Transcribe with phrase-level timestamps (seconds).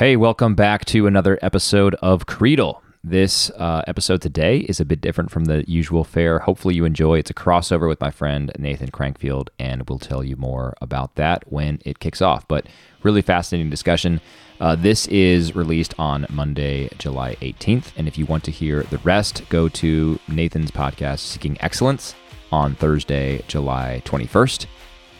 [0.00, 2.80] Hey, welcome back to another episode of Creedle.
[3.04, 6.38] This uh, episode today is a bit different from the usual fare.
[6.38, 7.18] Hopefully, you enjoy.
[7.18, 11.52] It's a crossover with my friend Nathan Crankfield, and we'll tell you more about that
[11.52, 12.48] when it kicks off.
[12.48, 12.66] But
[13.02, 14.22] really fascinating discussion.
[14.58, 17.92] Uh, this is released on Monday, July 18th.
[17.98, 22.14] And if you want to hear the rest, go to Nathan's podcast, Seeking Excellence,
[22.50, 24.64] on Thursday, July 21st.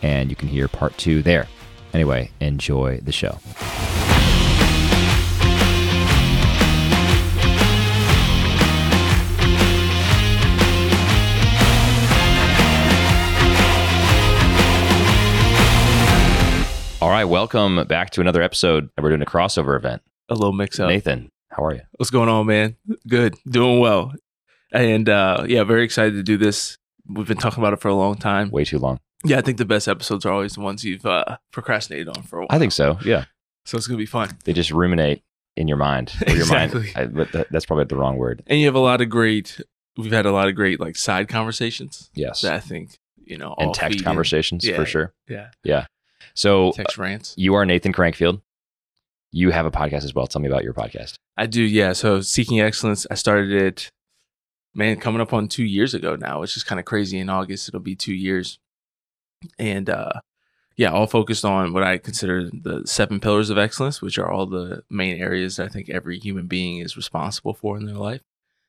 [0.00, 1.48] And you can hear part two there.
[1.92, 3.38] Anyway, enjoy the show.
[17.00, 18.90] All right, welcome back to another episode.
[19.00, 20.02] We're doing a crossover event.
[20.28, 20.88] a little mix up.
[20.88, 21.80] Nathan, how are you?
[21.96, 22.76] What's going on, man?
[23.08, 24.12] Good, doing well,
[24.70, 26.76] and uh, yeah, very excited to do this.
[27.08, 28.50] We've been talking about it for a long time.
[28.50, 29.00] Way too long.
[29.24, 32.38] Yeah, I think the best episodes are always the ones you've uh, procrastinated on for
[32.38, 32.48] a while.
[32.50, 32.98] I think so.
[33.02, 33.24] Yeah,
[33.64, 33.78] so.
[33.78, 35.22] It's gonna be fun, they just ruminate
[35.56, 36.12] in your mind.
[36.26, 36.92] Or your Exactly.
[36.94, 37.18] mind.
[37.20, 38.42] I, that, that's probably the wrong word.
[38.46, 39.58] and you have a lot of great.
[39.96, 43.54] We've had a lot of great like side conversations Yes, that I think you know
[43.58, 44.04] and all text in.
[44.04, 44.76] conversations Yeah.
[44.76, 45.14] for sure.
[45.28, 45.48] Yeah.
[45.64, 45.86] Yeah,
[46.34, 47.34] So text rants.
[47.36, 48.40] you are Nathan Crankfield.
[49.32, 50.26] You have a podcast as well.
[50.26, 51.14] Tell me about your podcast.
[51.36, 51.92] I do, yeah.
[51.92, 53.90] So seeking excellence, I started it,
[54.74, 57.18] man, coming up on two years ago now, which is kind of crazy.
[57.18, 58.58] In August, it'll be two years,
[59.58, 60.20] and uh,
[60.76, 64.46] yeah, all focused on what I consider the seven pillars of excellence, which are all
[64.46, 68.22] the main areas I think every human being is responsible for in their life,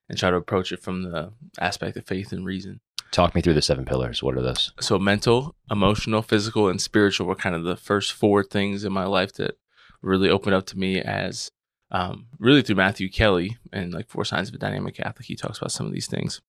[0.10, 2.82] and try to approach it from the aspect of faith and reason.
[3.12, 4.24] Talk me through the seven pillars.
[4.24, 4.72] What are those?
[4.80, 9.06] So mental, emotional, physical, and spiritual were kind of the first four things in my
[9.06, 9.58] life that
[10.02, 11.52] really opened up to me as
[11.92, 15.26] um, really through Matthew Kelly and like Four Signs of a Dynamic Catholic.
[15.26, 16.42] He talks about some of these things.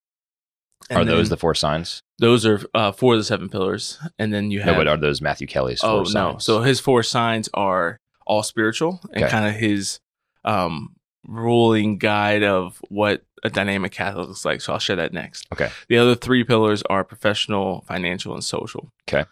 [0.89, 2.01] And are those the four signs?
[2.19, 4.97] those are uh, four of the seven pillars, and then you have No, but are
[4.97, 6.43] those Matthew Kelly's four oh no, signs?
[6.45, 7.97] so his four signs are
[8.27, 9.31] all spiritual and Okay.
[9.31, 9.99] kind of his
[10.45, 14.61] um, ruling guide of what a dynamic Catholic looks like.
[14.61, 15.47] So I'll share that next.
[15.53, 15.69] Okay.
[15.89, 18.91] The other three pillars are professional, financial, and social.
[19.07, 19.25] Okay.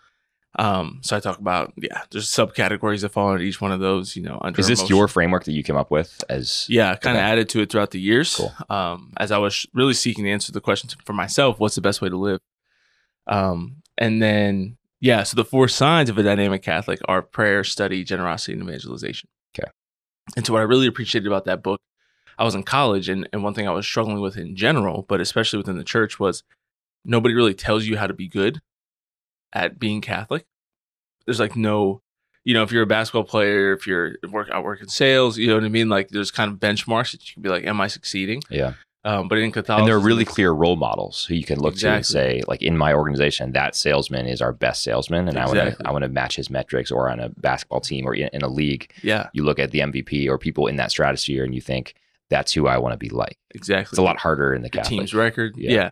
[0.59, 4.17] Um, so I talk about yeah, there's subcategories that fall under each one of those.
[4.17, 6.21] You know, under is this emotion- your framework that you came up with?
[6.27, 7.31] As yeah, kind of Okay.
[7.31, 8.35] added to it throughout the years.
[8.35, 8.53] Cool.
[8.69, 12.01] Um, as I was really seeking to answer the question for myself, what's the best
[12.01, 12.41] way to live?
[13.27, 18.03] Um, and then yeah, so the four signs of a dynamic Catholic are prayer, study,
[18.03, 19.29] generosity, and evangelization.
[19.57, 19.69] Okay.
[20.35, 21.81] And so what I really appreciated about that book,
[22.37, 25.21] I was in college, and and one thing I was struggling with in general, but
[25.21, 26.43] especially within the church, was
[27.03, 28.61] nobody really tells you how to be good
[29.53, 30.45] at being Catholic.
[31.25, 32.01] There's like no
[32.43, 35.47] you know, if you're a basketball player, if you're work out work in sales, you
[35.47, 35.89] know what I mean?
[35.89, 38.41] Like there's kind of benchmarks that you can be like, am I succeeding?
[38.49, 41.59] yeah, Um, but in Catholicism, and there are really clear role models who you can
[41.59, 45.39] look to and say, like in my organization, that salesman is our best salesman, and
[45.39, 46.91] I want to I want to match his metrics.
[46.91, 49.79] Or on a basketball team or in, in a league, Yeah, you look at the
[49.79, 51.95] MVP or people in that stratosphere, and you think
[52.29, 53.37] that's who I want to be like.
[53.55, 53.91] exactly.
[53.93, 55.55] It's a lot harder in the The Catholic team's record.
[55.57, 55.71] Yeah.
[55.71, 55.89] Yeah.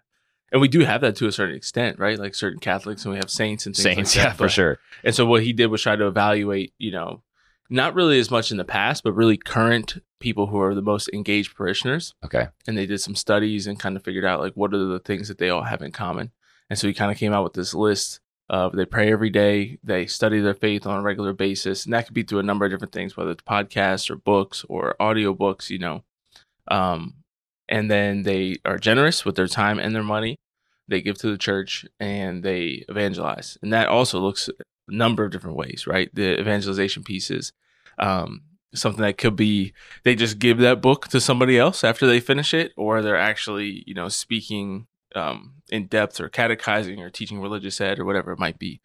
[0.51, 2.17] And we do have that to a certain extent, right?
[2.17, 4.29] Like certain Catholics and we have saints and things saints, like that.
[4.29, 4.79] yeah, for sure.
[5.03, 7.21] And so what he did was try to evaluate, you know,
[7.69, 11.09] not really as much in the past, but really current people who are the most
[11.13, 12.13] engaged parishioners.
[12.25, 14.99] Okay, and they did some studies and kind of figured out like what are the
[14.99, 16.31] things that they all have in common.
[16.69, 18.19] And so he kind of came out with this list
[18.49, 22.05] of they pray every day, they study their faith on a regular basis, and that
[22.05, 25.33] could be through a number of different things, whether it's podcasts or books or audio
[25.33, 26.03] books, you know.
[26.67, 27.15] Um,
[27.67, 30.37] and then they are generous with their time and their money.
[30.87, 34.49] They give to the church and they evangelize, and that also looks
[34.89, 36.09] a number of different ways, right?
[36.13, 37.53] The evangelization pieces.
[37.97, 39.73] Um, something that could be
[40.03, 43.83] they just give that book to somebody else after they finish it or they're actually
[43.87, 48.37] you know speaking um, in depth or catechizing or teaching religious ed or whatever it
[48.39, 48.79] might be.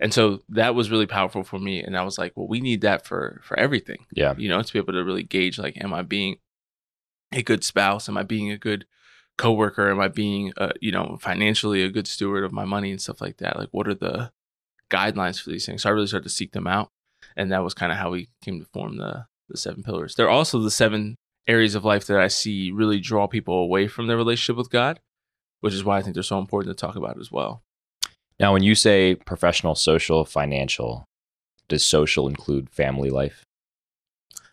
[0.00, 2.80] And so that was really powerful for me and i was like well we need
[2.80, 4.06] that for for everything.
[4.12, 6.36] Yeah, you know to be able to really gauge like am i being
[7.32, 8.08] a good spouse?
[8.08, 8.86] Am i being a good
[9.36, 9.90] coworker?
[9.90, 13.20] Am i being uh, you know financially a good steward of my money and stuff
[13.20, 13.56] like that?
[13.56, 14.32] Like what are the
[14.90, 15.82] guidelines for these things.
[15.82, 16.88] So i really started to seek them out
[17.36, 20.14] and that was kind of how we came to form the the seven pillars.
[20.14, 24.06] They're also the seven areas of life that i see really draw people away from
[24.06, 25.00] their relationship with god
[25.60, 27.62] which is why i think they're so important to talk about as well.
[28.40, 31.04] Now, when you say professional, social, financial,
[31.68, 33.42] does social include family life?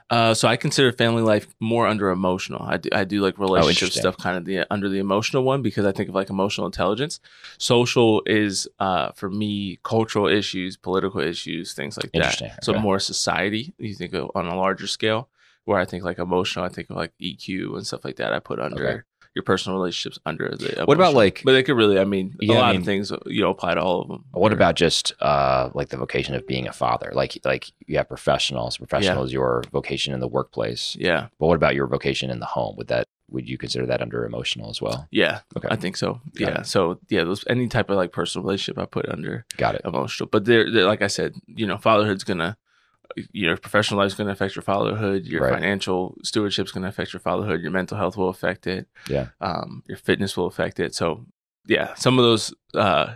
[0.09, 2.61] Uh, so I consider family life more under emotional.
[2.61, 4.01] I do, I do like relationship interesting.
[4.01, 7.19] stuff kind of the under the emotional one because I think of like emotional intelligence.
[7.57, 12.17] Social is uh, for me cultural issues, political issues, things like that.
[12.17, 12.51] Interesting.
[12.61, 12.81] So Okay.
[12.81, 13.73] more society.
[13.79, 15.29] You think of on a larger scale.
[15.63, 18.31] Where I think like emotional, I think of like EQ and stuff like that.
[18.31, 19.01] I put under Okay.
[19.35, 20.85] Your personal relationships under the.
[20.85, 22.85] What about like But they could really, I mean, Yeah, a I lot mean- of
[22.85, 24.23] things you know apply to all of them.
[24.31, 27.11] what about just uh like the vocation of being a father?
[27.13, 28.77] Like like you have professionals.
[28.77, 30.95] Professional is your vocation in the workplace.
[30.99, 32.75] Yeah, But what about your vocation in the home?
[32.77, 35.07] Would that would you consider that under emotional as well?
[35.11, 35.67] yeah, Okay.
[35.71, 36.21] I think so.
[36.37, 39.75] Got yeah, so yeah, those any type of like personal relationship I put under Got
[39.75, 39.81] it.
[39.83, 40.29] emotional.
[40.31, 42.55] But they're, they're like I said, you know, fatherhood's gonna,
[43.31, 45.25] your professional life is gonna affect your fatherhood.
[45.25, 45.53] Your Right.
[45.53, 46.31] financial is
[46.71, 47.61] gonna affect your fatherhood.
[47.61, 48.87] Your mental health will affect it.
[49.09, 49.27] Yeah.
[49.41, 50.93] Um, your fitness will affect it.
[50.95, 51.25] So
[51.67, 53.15] yeah, some of those, uh,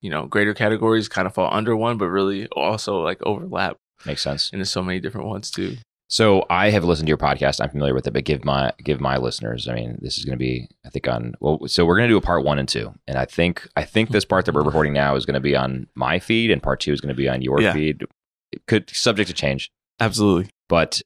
[0.00, 3.76] you know, greater categories kind of fall under one, but really also like overlap
[4.06, 4.50] Makes sense.
[4.52, 5.76] And there's so many different ones too.
[6.10, 7.60] So I have listened to your podcast.
[7.60, 9.68] I'm familiar with it, but give my give my listeners.
[9.68, 11.34] I mean, this is going to be, I think, on.
[11.40, 13.84] Well, so we're going to do a part one and two, and I think I
[13.84, 16.62] think this part that we're recording now is going to be on my feed, and
[16.62, 17.72] part two is going to be on your Yeah.
[17.74, 18.04] feed.
[18.66, 19.70] Could subject to change,
[20.00, 20.50] Absolutely.
[20.68, 21.02] but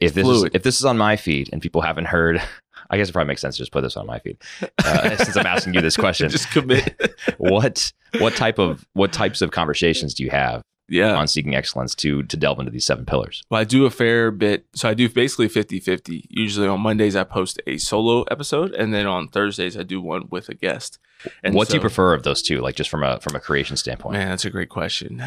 [0.00, 2.42] if this is if this is on my feed and people haven't heard,
[2.90, 4.38] I guess it probably makes sense to just put this on my feed.
[4.84, 6.94] Uh, since I'm asking you this question, Just commit.
[7.38, 11.14] what what type of what types of conversations do you have yeah.
[11.14, 13.42] on seeking excellence to to delve into these seven pillars?
[13.50, 14.66] Well, I do a fair bit.
[14.74, 16.26] So I do basically 50 50.
[16.28, 18.72] Usually on Mondays, I post a solo episode.
[18.72, 20.98] And then on Thursdays, I do one with a guest.
[21.44, 22.60] And what do you prefer of those two?
[22.60, 24.14] Like just from a from a creation standpoint?
[24.14, 25.22] Man, that's a great question.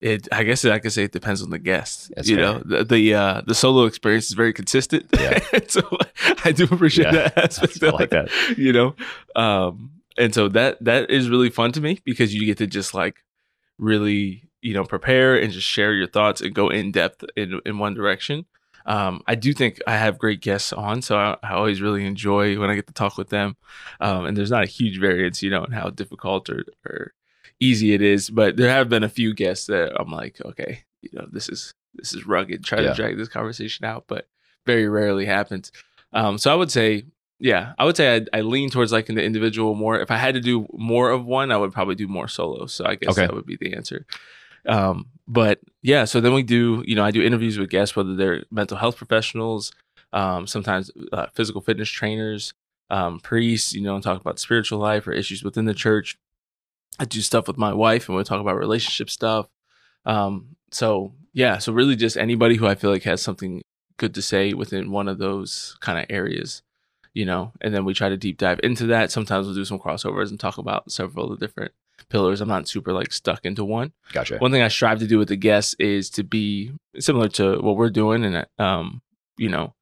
[0.00, 2.12] It, I guess I could say it depends on the guest.
[2.14, 2.44] That's you fair.
[2.44, 5.06] know, the the, uh, the solo experience is very consistent.
[5.18, 5.40] Yeah.
[5.68, 5.80] so
[6.44, 7.28] I do appreciate Yeah.
[7.28, 7.82] that aspect.
[7.82, 8.58] I of like it, that.
[8.58, 8.94] You know,
[9.34, 12.94] um, and so that that is really fun to me because you get to just
[12.94, 13.24] like
[13.78, 17.78] really you know prepare and just share your thoughts and go in depth in in
[17.78, 18.46] one direction.
[18.86, 22.58] Um, I do think I have great guests on, so I, I always really enjoy
[22.58, 23.56] when I get to talk with them.
[24.00, 27.12] Um, and there's not a huge variance, you know, in how difficult or, or
[27.60, 28.30] easy it is.
[28.30, 31.72] But there have been a few guests that I'm like, okay, you know, this is
[31.94, 32.64] this is rugged.
[32.64, 32.88] Try Yeah.
[32.90, 34.28] to drag this conversation out, but
[34.66, 35.72] very rarely happens.
[36.12, 37.04] Um, so I would say,
[37.40, 39.98] yeah, I would say I, I lean towards like the individual more.
[40.00, 42.66] If I had to do more of one, I would probably do more solo.
[42.66, 43.26] So I guess Okay.
[43.26, 44.06] that would be the answer.
[44.66, 48.14] Um, but yeah, so then we do, you know, I do interviews with guests, whether
[48.16, 49.72] they're mental health professionals,
[50.12, 52.54] um, sometimes uh, physical fitness trainers,
[52.90, 56.18] um, priests, you know, and talk about spiritual life or issues within the church.
[56.98, 59.46] I do stuff with my wife and we talk about relationship stuff.
[60.04, 63.62] Um, so yeah, so really just anybody who I feel like has something
[63.96, 66.62] good to say within one of those kind of areas,
[67.14, 69.12] you know, and then we try to deep dive into that.
[69.12, 71.72] Sometimes we'll do some crossovers and talk about several of the different
[72.08, 72.40] pillars.
[72.40, 73.92] I'm not super like stuck into one.
[74.12, 74.38] Gotcha.
[74.38, 77.76] One thing I strive to do with the guests is to be similar to what
[77.76, 79.02] we're doing, and um,
[79.36, 79.74] you know,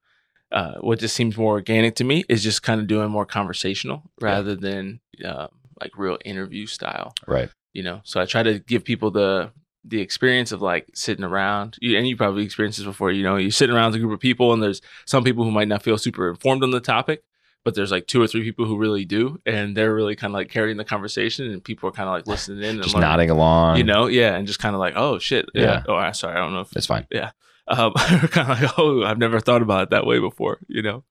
[0.53, 4.03] uh, what just seems more organic to me is just kind of doing more conversational
[4.21, 5.49] rather than uh,
[5.81, 7.15] like real interview style.
[7.27, 7.49] Right.
[7.73, 9.51] You know, so I try to give people the
[9.85, 13.13] the experience of like sitting around, you, and you probably experienced this before.
[13.13, 15.51] You know, you're sitting around with a group of people, and there's some people who
[15.51, 17.23] might not feel super informed on the topic.
[17.65, 20.35] But there's like two or three people who really do, and they're really kind of
[20.35, 23.09] like carrying the conversation, and people are kind of like listening in and Just learning
[23.11, 23.77] nodding along.
[23.79, 25.83] you know yeah and just kind of like oh shit yeah, Yeah.
[25.89, 27.07] oh I'm sorry i don't know if That's fine.
[27.11, 27.33] Yeah
[27.67, 31.03] um kind of like oh i've never thought about it that way before you know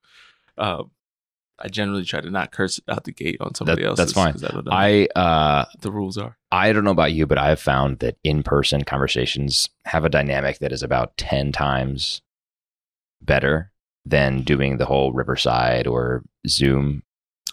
[0.57, 0.91] um
[1.59, 4.35] i generally try to not curse out the gate on somebody That- else that's fine.
[4.43, 7.59] i know I uh the rules are I don't know about you, but I have
[7.59, 12.21] found that in-person conversations have a dynamic that is about 10 times
[13.21, 13.71] better
[14.05, 17.03] than doing the whole Riverside or Zoom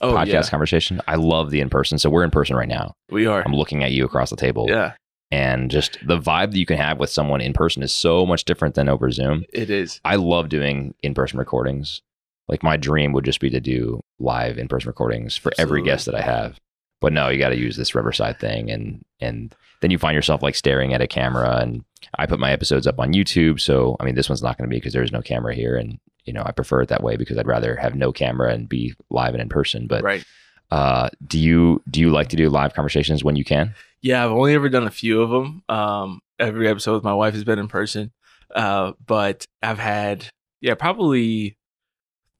[0.00, 1.00] oh podcast yeah conversation.
[1.08, 1.98] I love the in-person.
[1.98, 2.94] So we're in person right now.
[3.10, 4.92] we are I'm looking at you across the table yeah
[5.30, 8.44] and just the vibe that you can have with someone in person is so much
[8.44, 9.44] different than over Zoom.
[9.52, 12.02] it is I love doing in-person recordings.
[12.48, 16.14] Like my dream would just be to do live in-person recordings for every guest that
[16.14, 16.58] I have.
[17.00, 20.42] But no, you got to use this Riverside thing, and and then you find yourself
[20.42, 21.58] like staring at a camera.
[21.60, 21.84] And
[22.16, 24.72] I put my episodes up on YouTube, so I mean this one's not going to
[24.72, 27.38] be because there's no camera here, and you know I prefer it that way because
[27.38, 29.86] I'd rather have no camera and be live and in person.
[29.86, 30.24] But right
[30.72, 33.74] uh, do you do you like to do live conversations when you can?
[34.02, 37.34] yeah i've only ever done a few of them um every episode with my wife
[37.34, 38.10] has been in person
[38.52, 40.26] uh but i've had
[40.60, 41.56] yeah probably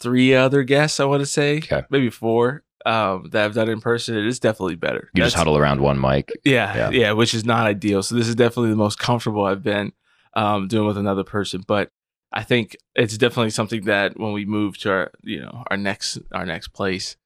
[0.02, 1.82] three other guests i want to say Okay.
[1.90, 5.56] maybe four um that i've done in person it is definitely better You just huddle
[5.56, 6.30] around one mic.
[6.44, 6.90] Yeah, Yeah.
[6.90, 8.02] yeah, which is not ideal.
[8.02, 9.92] So this is definitely the most comfortable I've been
[10.34, 11.62] um, doing with another person.
[11.66, 11.90] But
[12.32, 16.18] I think it's definitely something that when we move to our, you know, our next
[16.32, 17.16] our next place,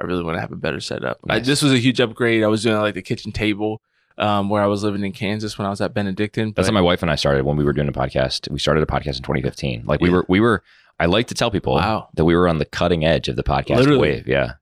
[0.00, 1.18] I really want to have a better setup.
[1.28, 2.42] I, this was a huge upgrade.
[2.42, 3.82] I was doing like the kitchen table
[4.18, 6.54] um, where I was living in Kansas when I was at Benedictine.
[6.56, 8.50] That's how my wife and I started when we were doing a podcast.
[8.50, 9.84] We started a podcast in 2015.
[9.86, 10.14] Like we Yeah.
[10.16, 10.62] were we were.
[11.00, 12.08] I like to tell people Wow.
[12.14, 13.98] that we were on the cutting edge of the podcast Literally.
[14.00, 14.28] wave.
[14.28, 14.52] Yeah.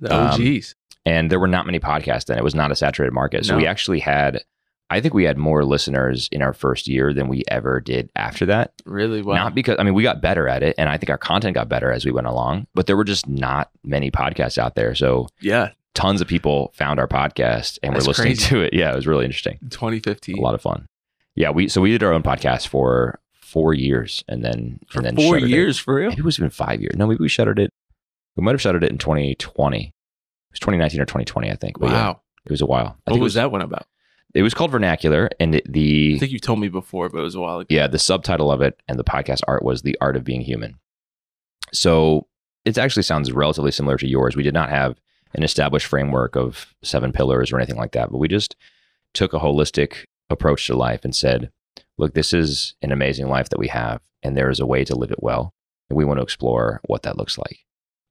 [0.00, 0.60] the um,
[1.06, 2.38] and there were not many podcasts then.
[2.38, 3.44] It was not a saturated market.
[3.46, 3.58] So No.
[3.58, 4.42] we actually had
[4.90, 8.46] I think we had more listeners in our first year than we ever did after
[8.46, 8.72] that.
[8.86, 9.20] Really?
[9.20, 9.34] Wow.
[9.34, 11.68] Not because I mean we got better at it, and I think our content got
[11.68, 12.66] better as we went along.
[12.74, 15.70] But there were just not many podcasts out there, so yeah.
[15.94, 18.46] tons of people found our podcast and That's were listening crazy.
[18.46, 18.72] to it.
[18.72, 19.58] Yeah, it was really interesting.
[19.68, 20.38] 2015.
[20.38, 20.86] A lot of fun.
[21.34, 25.06] Yeah, we so we did our own podcast for four years, and then For and
[25.06, 25.54] then four shuttered it.
[25.54, 26.10] years, for real?
[26.10, 26.94] Maybe it was even five years.
[26.96, 27.70] No, maybe we shuttered it.
[28.36, 29.78] We might have shuttered it in 2020.
[29.86, 29.92] It
[30.52, 31.78] was 2019 or 2020, I think.
[31.78, 32.20] But yeah, Wow.
[32.44, 32.84] it was a while.
[32.86, 33.86] I What think it was that one about?
[34.34, 37.34] It was called Vernacular, and it, I think you told me before, but it was
[37.34, 37.66] a while ago.
[37.74, 40.78] yeah, the subtitle of it and the podcast art was "The Art of Being Human."
[41.72, 42.26] So
[42.64, 44.36] it actually sounds relatively similar to yours.
[44.36, 45.00] We did not have
[45.34, 48.56] an established framework of seven pillars or anything like that, but we just
[49.14, 51.50] took a holistic approach to life and said,
[51.98, 54.94] "Look, this is an amazing life that we have, and there is a way to
[54.94, 55.52] live it well,
[55.90, 57.58] and we want to explore what that looks like."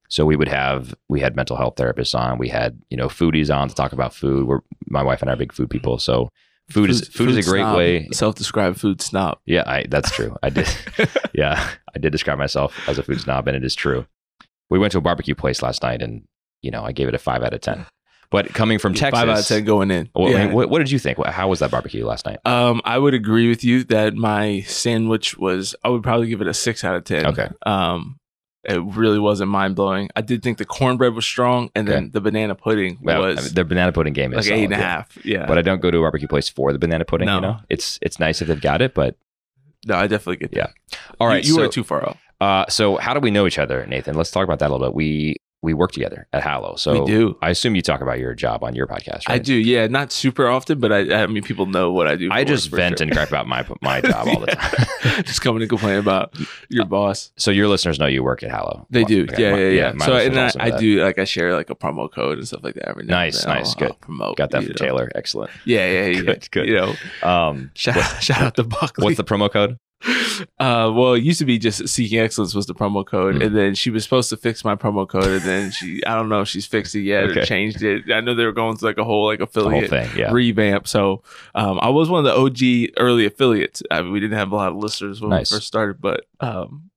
[0.08, 3.54] So we would have we had mental health therapists on, we had you know foodies
[3.54, 4.46] on to talk about food.
[4.46, 5.72] We're my wife and I are big food mm-hmm.
[5.72, 6.30] people, so
[6.70, 7.76] food is food, is a great snob.
[7.76, 8.08] way.
[8.12, 9.38] Self-described food snob.
[9.44, 10.36] Yeah, I, that's true.
[10.42, 10.68] I did.
[11.34, 14.06] yeah, I did describe myself as a food snob, and it is true.
[14.70, 16.26] We went to a barbecue place last night, and
[16.62, 17.86] you know, I gave it a five out of ten.
[18.30, 20.10] But coming from Texas, Five out of ten going in.
[20.12, 20.52] What, Yeah.
[20.52, 21.24] what, what did you think?
[21.24, 22.38] How was that barbecue last night?
[22.44, 25.74] Um, I would agree with you that my sandwich was.
[25.82, 27.26] I would probably give it a six out of ten.
[27.26, 27.48] Okay.
[27.64, 28.18] Um,
[28.64, 30.10] it really wasn't mind blowing.
[30.14, 33.42] I did think the cornbread was strong, and then the banana pudding Well, was I
[33.42, 34.82] mean, the banana pudding game is like eight and a yeah.
[34.82, 35.24] half.
[35.24, 35.46] Yeah.
[35.46, 37.26] But I don't go to a barbecue place for the banana pudding.
[37.26, 37.36] No.
[37.36, 39.16] You know, it's it's nice if they've got it, but
[39.86, 40.74] no, I definitely get that.
[40.92, 40.98] Yeah.
[41.18, 41.42] all right.
[41.42, 42.18] you, you so, were too far off.
[42.42, 44.16] uh, so how do we know each other, Nathan?
[44.16, 44.94] Let's talk about that a little bit.
[44.94, 47.36] We we work together at Hallow, so we do.
[47.42, 49.30] I assume you talk about your job on your podcast, right?
[49.30, 49.54] I do.
[49.54, 51.22] Yeah, not super often, but I.
[51.22, 52.28] I mean, people know what I do.
[52.30, 53.04] I just vent sure.
[53.04, 55.24] and gripe about my my job all the time.
[55.24, 56.34] just coming to complain about
[56.68, 57.32] your boss.
[57.36, 58.86] So your listeners know you work at Hallow.
[58.90, 59.24] They do.
[59.24, 59.92] Okay, yeah, my- yeah, yeah.
[59.94, 62.62] my So and I, I do like I share like a promo code and stuff
[62.62, 63.58] like that every now Nice, and then.
[63.58, 63.88] nice, I'll- good.
[63.90, 64.36] I'll promote.
[64.36, 64.74] Got that from know.
[64.74, 65.10] Taylor.
[65.14, 65.50] Excellent.
[65.64, 66.20] Yeah, yeah, yeah.
[66.20, 66.68] Good, good.
[66.68, 66.94] You know,
[67.28, 69.04] Um, shout shout out to Buckley.
[69.04, 69.76] what's the promo code?
[70.58, 73.46] Uh, well, it used to be just seeking excellence was the promo code, Mm.
[73.46, 76.28] and then she was supposed to fix my promo code, and then she I don't
[76.28, 77.40] know if she's fixed it yet Okay.
[77.40, 78.10] or changed it.
[78.12, 80.10] I know they were going through like a whole like The whole affiliate thing.
[80.16, 80.30] Yeah.
[80.32, 80.86] revamp.
[80.86, 81.22] So
[81.54, 83.82] um, I was one of the OG early affiliates.
[83.90, 85.50] I mean, we didn't have a lot of listeners when Nice.
[85.50, 86.87] we first started, but um,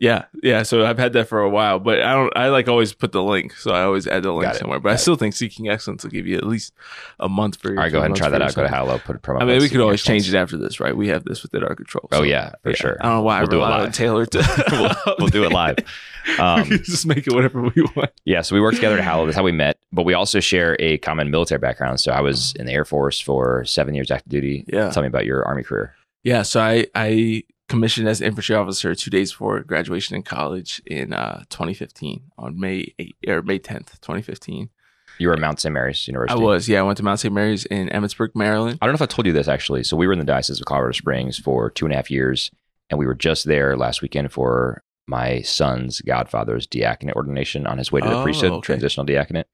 [0.00, 0.62] yeah, yeah.
[0.62, 2.32] So I've had that for a while, but I don't.
[2.36, 4.78] I like always put the link, so I always add the link somewhere.
[4.78, 5.02] But I Got it.
[5.02, 6.72] still think seeking excellence will give you at least
[7.18, 7.70] a month for.
[7.70, 8.54] Your, All right, go ahead and try that out.
[8.54, 8.98] Go to Hallow.
[8.98, 9.42] Put a promo.
[9.42, 10.96] I mean, we could always Seeking change it after this, right?
[10.96, 12.08] We have this within our control.
[12.12, 12.96] Oh yeah, for sure.
[13.00, 13.92] I don't know why We'll I do it live.
[13.92, 14.64] Taylor to.
[15.06, 15.76] we'll, we'll do it live.
[16.28, 18.10] we Um, can just make it whatever we want.
[18.24, 19.26] yeah, so we work together at Hallow.
[19.26, 19.78] That's how we met.
[19.92, 22.00] But we also share a common military background.
[22.00, 24.64] So I was in the Air Force for seven years active duty.
[24.68, 24.90] Yeah.
[24.90, 25.94] Tell me about your Army career.
[26.24, 31.12] Yeah, so I I commissioned as infantry officer two days before graduation in college in
[31.12, 34.70] uh, 2015 on May 8 or May 10th, 2015.
[35.18, 35.72] You were at Mount St.
[35.72, 36.40] Mary's University.
[36.40, 37.34] I was yeah, I went to Mount St.
[37.34, 38.78] Mary's in Emmitsburg, Maryland.
[38.80, 39.82] I don't know if I told you this actually.
[39.84, 42.50] So we were in the Diocese of Colorado Springs for two and a half years,
[42.88, 47.90] and we were just there last weekend for my son's godfather's diaconate ordination on his
[47.90, 48.66] way to the Oh, priesthood, okay.
[48.66, 49.46] transitional diaconate.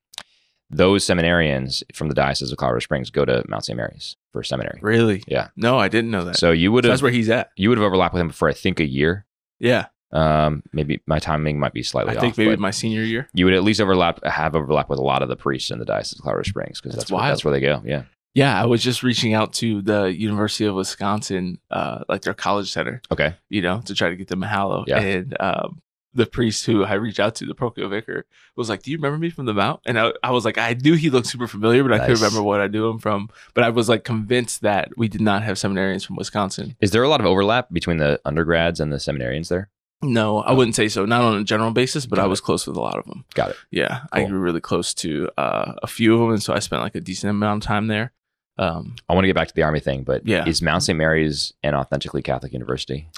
[0.77, 3.77] Those seminarians from the Diocese of Colorado Springs go to Mount St.
[3.77, 4.79] Mary's for seminary.
[4.83, 5.23] Really?
[5.27, 5.49] Yeah.
[5.57, 6.37] No, I didn't know that.
[6.37, 7.51] So So you would have that's where he's at.
[7.57, 9.27] you would have overlapped with him for I think a year.
[9.61, 13.29] Yeah, Um, maybe my timing might be slightly I think maybe my senior year.
[13.35, 15.85] you would at least overlap have overlap with a lot of the priests in the
[15.85, 17.83] Diocese of Colorado Springs because That's that's, where, that's where they go.
[17.85, 18.03] Yeah.
[18.35, 22.73] Yeah, I was just reaching out to the University of Wisconsin, uh, like their college
[22.73, 23.37] center, Okay.
[23.49, 24.85] you know, to try to get them a hallow.
[24.89, 24.99] Yeah.
[24.99, 25.81] And um,
[26.15, 29.19] the priest who I reached out to, the parochial vicar, was like, "Do you remember
[29.19, 31.83] me from the Mount?" And I, I was like, I knew he looked super familiar,
[31.83, 33.29] but I couldn't remember what I knew him from.
[33.55, 36.77] But I was like convinced that we did not have seminarians from Wisconsin.
[36.81, 39.69] Is there a lot of overlap between the undergrads and the seminarians there?
[40.03, 41.07] No, I wouldn't say so.
[41.07, 42.29] Not on a general basis, but Got I it.
[42.31, 43.25] was close with a lot of them.
[43.35, 43.57] Got it.
[43.71, 46.83] Yeah, I grew really close to uh, a few of them, and so I spent
[46.83, 48.13] like a decent amount of time there.
[48.59, 50.47] Um, I want to get back to the Army thing, but Yeah.
[50.47, 50.97] is Mount St.
[50.97, 53.09] Mary's an authentically Catholic university?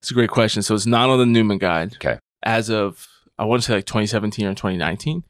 [0.00, 0.62] It's a great question.
[0.62, 1.94] So it's not on the Newman Guide.
[1.96, 2.20] Okay.
[2.42, 3.06] As of
[3.38, 5.24] I want to say like 2017 or 2019,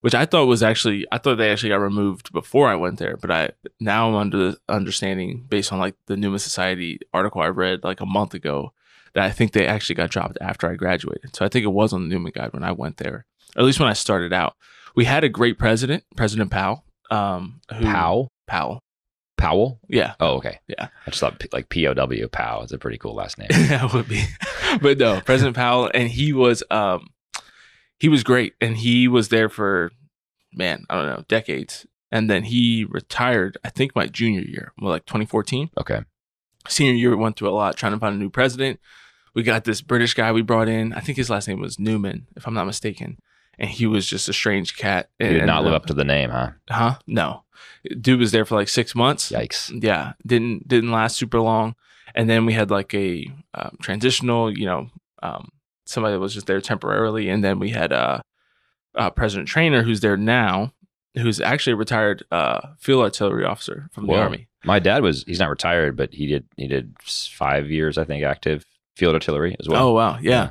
[0.00, 3.16] which I thought was actually I thought they actually got removed before I went there,
[3.16, 3.50] but I
[3.80, 8.00] now I'm under the understanding based on like the Newman Society article I read like
[8.00, 8.72] a month ago
[9.14, 11.36] that I think they actually got dropped after I graduated.
[11.36, 13.26] So I think it was on the Newman Guide when I went there,
[13.56, 14.54] or at least when I started out.
[14.94, 16.84] We had a great president, President Powell.
[17.10, 18.28] Um, who, Powell?
[18.46, 18.80] Powell.
[19.42, 19.80] Powell?
[19.88, 20.14] Yeah.
[20.20, 20.60] Oh, okay.
[20.68, 20.88] Yeah.
[21.06, 23.48] I just thought like P O W Powell is a pretty cool last name.
[23.50, 24.22] that would be
[24.80, 27.08] but no president powell and he was um
[27.98, 29.90] he was great and he was there for
[30.54, 34.90] man i don't know decades and then he retired i think my junior year well
[34.92, 36.00] like 2014 Okay.
[36.68, 38.80] senior year we went through a lot trying to find a new president
[39.34, 42.26] we got this british guy we brought in i think his last name was newman
[42.36, 43.18] if i'm not mistaken
[43.58, 45.10] and he was just a strange cat.
[45.18, 46.50] He did not live up to the name, huh?
[46.68, 46.98] Huh?
[47.06, 47.44] No,
[48.00, 49.30] dude was there for like six months.
[49.30, 49.82] Yikes.
[49.82, 51.74] Yeah, didn't didn't last super long,
[52.14, 54.88] and then we had like a um, transitional, you know,
[55.22, 55.48] um,
[55.86, 58.22] somebody that was just there temporarily, and then we had a,
[58.94, 60.72] uh President Trainor who's there now,
[61.14, 64.48] who's actually a retired uh, field artillery officer from the army.
[64.64, 68.24] My dad was he's not retired, but he did he did five years, I think,
[68.24, 68.64] active
[68.96, 69.88] field artillery as well.
[69.88, 70.30] oh wow, yeah.
[70.30, 70.50] Yeah.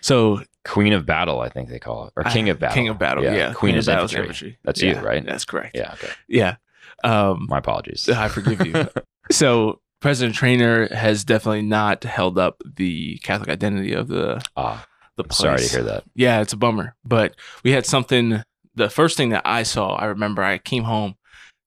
[0.00, 2.12] So Queen of Battle, I think they call it.
[2.16, 2.74] Or King of Battle.
[2.76, 3.52] King of Battle, yeah.
[3.52, 4.58] Queen King is of Battle's infantry.
[4.64, 5.24] That's Yeah, you, right?
[5.24, 5.76] That's correct.
[5.76, 6.10] Yeah, okay.
[6.28, 6.56] Yeah.
[7.02, 8.08] Um, My apologies.
[8.14, 8.88] I forgive you.
[9.30, 14.86] so President Trainor has definitely not held up the Catholic identity of the ah,
[15.16, 15.38] the place.
[15.38, 16.04] sorry to hear that.
[16.14, 16.94] Yeah, it's a bummer.
[17.04, 18.42] But we had something.
[18.74, 21.16] The first thing that I saw, I remember I came home.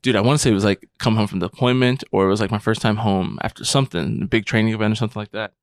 [0.01, 2.29] Dude, I want to say it was like come home from the deployment, or it
[2.29, 5.31] was like my first time home after something, a big training event or something like
[5.31, 5.53] that.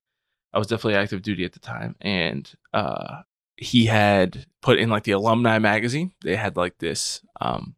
[0.53, 3.23] I was definitely active duty at the time, and uh,
[3.57, 6.13] he had put in like the alumni magazine.
[6.23, 7.77] They had like this um,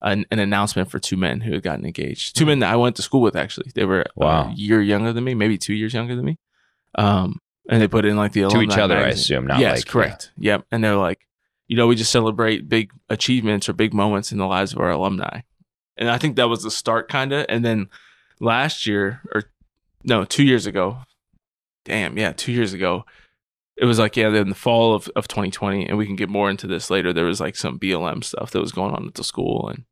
[0.00, 2.36] an, an announcement for two men who had gotten engaged.
[2.36, 3.70] Two men that I went to school with actually.
[3.74, 4.48] They were Wow.
[4.50, 6.38] a year younger than me, maybe two years younger than me.
[6.96, 7.38] Um,
[7.68, 8.66] and they put in like the alumni.
[8.66, 10.30] To each other, I assume, not yes, like correct.
[10.38, 10.66] Yep.
[10.70, 11.26] And they're like,
[11.66, 14.90] you know, we just celebrate big achievements or big moments in the lives of our
[14.90, 15.40] alumni.
[15.96, 17.46] And I think that was the start, kind of.
[17.48, 17.88] And then
[18.40, 19.44] last year, or
[20.02, 20.98] no, two years ago,
[21.84, 23.04] damn, yeah, two years ago,
[23.76, 26.48] it was like, yeah, in the fall of, of 2020, and we can get more
[26.50, 27.12] into this later.
[27.12, 29.68] There was like some BLM stuff that was going on at the school.
[29.68, 29.84] And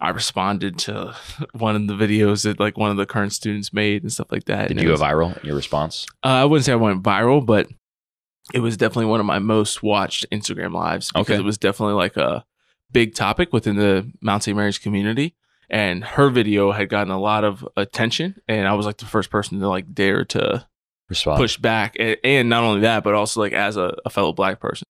[0.00, 1.14] I responded to
[1.52, 4.44] one of the videos that like one of the current students made and stuff like
[4.44, 4.68] that.
[4.68, 6.06] Did And you go viral in your response?
[6.24, 7.68] uh, I wouldn't say I went viral, but
[8.52, 11.36] it was definitely one of my most watched Instagram lives because Okay.
[11.40, 12.44] it was definitely like a
[12.92, 14.54] big topic within the Mount St.
[14.56, 15.34] Mary's community.
[15.70, 19.30] And her video had gotten a lot of attention, and I was like the first
[19.30, 20.66] person to like dare to
[21.08, 21.38] Respond.
[21.38, 24.60] push back, and, and not only that, but also like as a, a fellow black
[24.60, 24.84] person,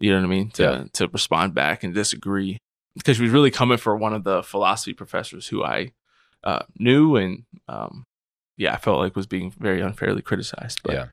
[0.00, 0.84] you know what I mean, to Yeah.
[0.94, 2.58] to respond back and disagree
[2.94, 5.92] because she was really coming for one of the philosophy professors who I
[6.44, 8.04] uh, knew, and um,
[8.56, 10.80] yeah, I felt like was being very unfairly criticized.
[10.82, 11.06] But, Yeah.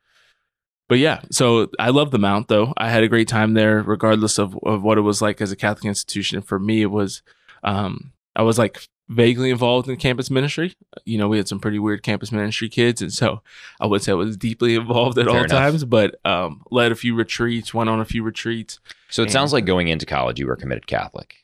[0.88, 2.74] but yeah, so I love the Mount though.
[2.77, 5.56] I had a great time there, regardless of, of what it was like as a
[5.58, 6.42] Catholic institution.
[6.42, 7.22] For me, it was
[7.63, 10.76] um, I was like vaguely involved in campus ministry.
[11.06, 13.42] You know, we had some pretty weird campus ministry kids, and so
[13.80, 15.52] I would say I was deeply involved at Fair all enough.
[15.52, 15.86] times.
[15.86, 18.80] But um, led a few retreats, went on a few retreats.
[19.10, 21.36] So it And- sounds like going into college, you were committed Catholic.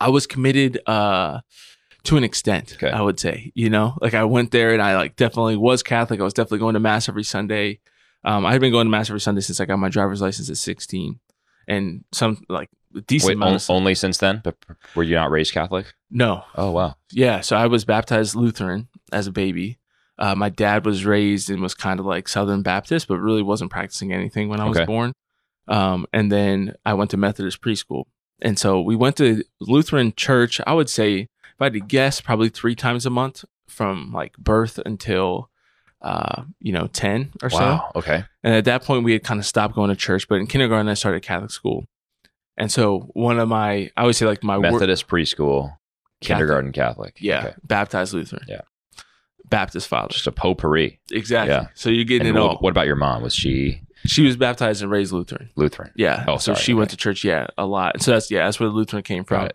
[0.00, 1.40] I was committed uh
[2.04, 2.90] to an extent, Okay.
[2.90, 3.52] I would say.
[3.54, 6.18] You know, like I went there and I like definitely was Catholic.
[6.18, 7.80] I was definitely going to mass every Sunday.
[8.24, 10.48] Um, I had been going to mass every Sunday since I got my driver's license
[10.48, 11.20] at 16,
[11.68, 12.70] and some like
[13.06, 14.40] decent Wait, on- only since then?
[14.44, 14.56] But
[14.94, 15.86] were you not raised Catholic?
[16.10, 16.96] no, Oh wow.
[17.12, 17.40] yeah.
[17.40, 19.78] So I was baptized Lutheran as a baby.
[20.18, 23.70] Uh, my dad was raised and was kind of like Southern Baptist, but really wasn't
[23.70, 24.84] practicing anything when I was Okay.
[24.86, 25.12] born.
[25.68, 28.04] Um, and then I went to Methodist preschool.
[28.42, 31.28] And so we went to Lutheran church, I would say, if
[31.60, 35.48] I had to guess, probably three times a month from like birth until,
[36.02, 37.58] uh, you know, 10 or so.
[37.58, 37.92] Wow.
[37.94, 38.24] Okay.
[38.42, 40.26] And at that point, we had kind of stopped going to church.
[40.28, 41.84] But in kindergarten, I started Catholic school.
[42.60, 45.76] And so one of my, I would say like my wor- Methodist preschool,
[46.20, 47.16] kindergarten Catholic.
[47.20, 47.54] yeah, Okay.
[47.64, 48.44] baptized Lutheran.
[48.46, 48.60] Yeah.
[49.48, 50.08] Baptist father.
[50.12, 51.00] Just a potpourri.
[51.10, 51.54] Exactly.
[51.54, 51.66] Yeah.
[51.74, 52.56] So you're getting And it what, all.
[52.58, 53.22] what about your mom?
[53.22, 55.50] Was she She was baptized and raised Lutheran.
[55.56, 55.90] Lutheran?
[55.96, 56.24] Yeah.
[56.28, 58.00] Oh, so sorry, she went to church, yeah, a lot.
[58.02, 59.48] So that's yeah, that's where the Lutheran came from.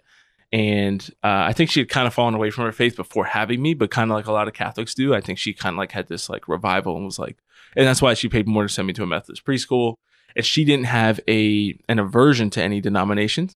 [0.51, 3.61] And uh, I think she had kind of fallen away from her faith before having
[3.61, 5.13] me, but kind of like a lot of Catholics do.
[5.13, 7.37] I think she kind of like had this like revival and was like,
[7.75, 9.95] and that's why she paid more to send me to a Methodist preschool.
[10.35, 13.53] And she didn't have a an aversion to any denominations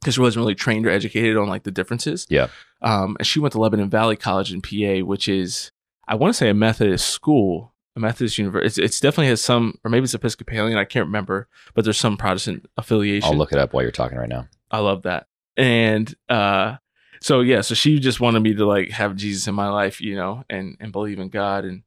[0.00, 2.26] because she wasn't really trained or educated on like the differences.
[2.28, 2.48] Yeah.
[2.82, 5.70] Um, and she went to Lebanon Valley College in PA, which is
[6.06, 8.66] I want to say a Methodist school, a Methodist university.
[8.66, 10.78] It's, it's definitely has some, or maybe it's Episcopalian.
[10.78, 13.28] I can't remember, but there's some Protestant affiliation.
[13.28, 14.46] I'll look it up while you're talking right now.
[14.70, 15.26] I love that.
[15.56, 16.76] And uh
[17.20, 20.16] so yeah, so she just wanted me to like have Jesus in my life, you
[20.16, 21.82] know, and and believe in God and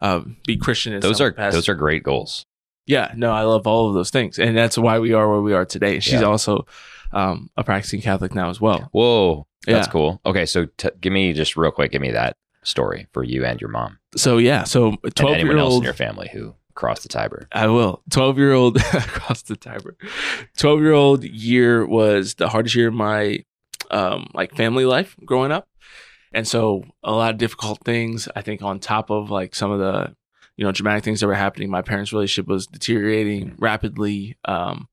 [0.00, 2.46] um be Christian Those are those are great goals.
[2.88, 4.38] Yeah, no, I love all of those things.
[4.40, 6.00] And that's why we are where we are today.
[6.00, 6.26] She's Yeah.
[6.26, 6.66] also
[7.12, 8.88] um a practicing Catholic now as well.
[8.92, 9.92] Whoa, that's Yeah.
[9.92, 10.20] cool.
[10.26, 11.92] Okay, so t- give me just real quick.
[11.92, 15.56] Give me that story for you and your mom So yeah, so and 12 anyone
[15.56, 17.48] year else in your family who crossed the Tiber.
[17.52, 18.02] I will.
[18.10, 19.96] 12 year old across the Tiber.
[20.58, 23.44] 12 year old year was the hardest year of my
[23.90, 25.66] um like family life growing up.
[26.32, 29.78] And so a lot of difficult things, I think on top of like some of
[29.78, 30.14] the
[30.58, 34.36] you know dramatic things that were happening, my parents' relationship was deteriorating rapidly.
[34.44, 34.88] Um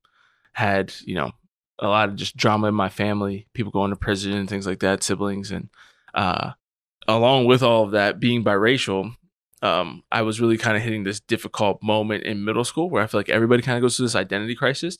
[0.54, 1.32] had, you know,
[1.78, 4.80] a lot of just drama in my family, people going to prison and things like
[4.80, 5.68] that, siblings and
[6.14, 6.52] uh
[7.08, 9.14] along with all of that being biracial,
[9.62, 13.06] um, I was really kind of hitting this difficult moment in middle school where I
[13.06, 14.98] feel like everybody kind of goes through this identity crisis.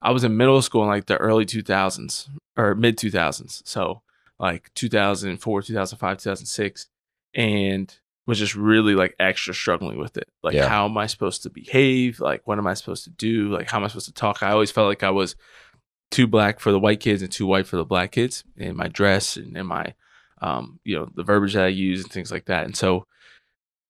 [0.00, 3.62] I was in middle school in like the early 2000s or mid 2000s.
[3.64, 4.02] So
[4.38, 6.86] like 2004, 2005, 2006.
[7.34, 10.28] And was just really like extra struggling with it.
[10.42, 10.68] Like, Yeah.
[10.68, 12.20] how am I supposed to behave?
[12.20, 13.48] Like, what am I supposed to do?
[13.52, 14.42] Like, how am I supposed to talk?
[14.42, 15.34] I always felt like I was
[16.10, 18.86] too black for the white kids and too white for the black kids in my
[18.86, 19.94] dress and in my,
[20.40, 22.64] um, you know, the verbiage that I use and things like that.
[22.64, 23.06] And so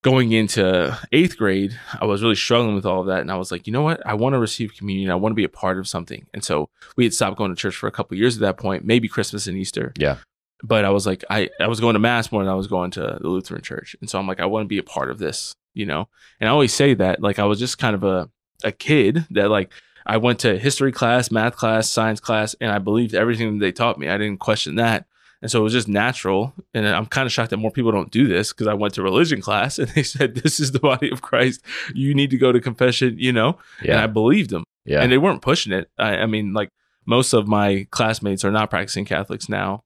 [0.03, 3.21] going into eighth grade, I was really struggling with all of that.
[3.21, 4.05] And I was like, you know what?
[4.07, 5.11] I want to receive communion.
[5.11, 6.27] I want to be a part of something.
[6.33, 8.57] And so we had stopped going to church for a couple of years at that
[8.57, 9.93] point, maybe Christmas and Easter.
[9.99, 10.17] Yeah.
[10.63, 12.91] But I was like, I, I was going to mass more than I was going
[12.93, 13.97] to the Lutheran church.
[14.01, 16.09] And so I'm like, I want to be a part of this, you know?
[16.41, 18.31] And I always say that, like, I was just kind of a,
[18.63, 19.73] a kid that, like,
[20.07, 23.73] I went to history class, math class, science class, and I believed everything that they
[23.73, 24.09] taught me.
[24.09, 25.07] I didn't question that.
[25.41, 26.55] And so it was just natural.
[26.73, 29.03] And I'm kind of shocked that more people don't do this because I went to
[29.03, 31.61] religion class and they said, This is the body of Christ.
[31.95, 33.59] You need to go to confession, you know?
[33.81, 34.65] And I believed them.
[34.85, 35.03] Yeah.
[35.03, 35.91] And they weren't pushing it.
[35.99, 36.69] I, I mean, like
[37.07, 39.83] most of my classmates are not practicing Catholics now,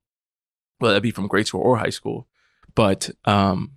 [0.79, 2.27] whether that be from grade school or high school.
[2.75, 3.73] But um,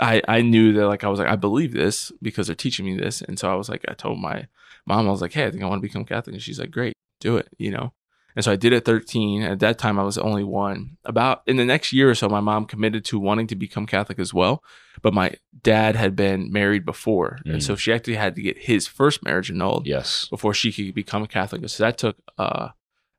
[0.00, 2.96] I I knew that like I was like I believe this because they're teaching me
[2.96, 4.46] this, and so I was like I told my
[4.86, 6.70] mom I was like, hey, I think I want to become Catholic, and she's like,
[6.70, 7.92] great, do it, you know.
[8.36, 9.42] And so I did at 13.
[9.42, 10.96] At that time, I was the only one.
[11.04, 14.20] About in the next year or so, my mom committed to wanting to become Catholic
[14.20, 14.62] as well.
[15.02, 17.54] But my dad had been married before, Mm.
[17.54, 20.28] and so she actually had to get his first marriage annulled yes.
[20.28, 21.68] before she could become a Catholic.
[21.68, 22.68] So that took uh,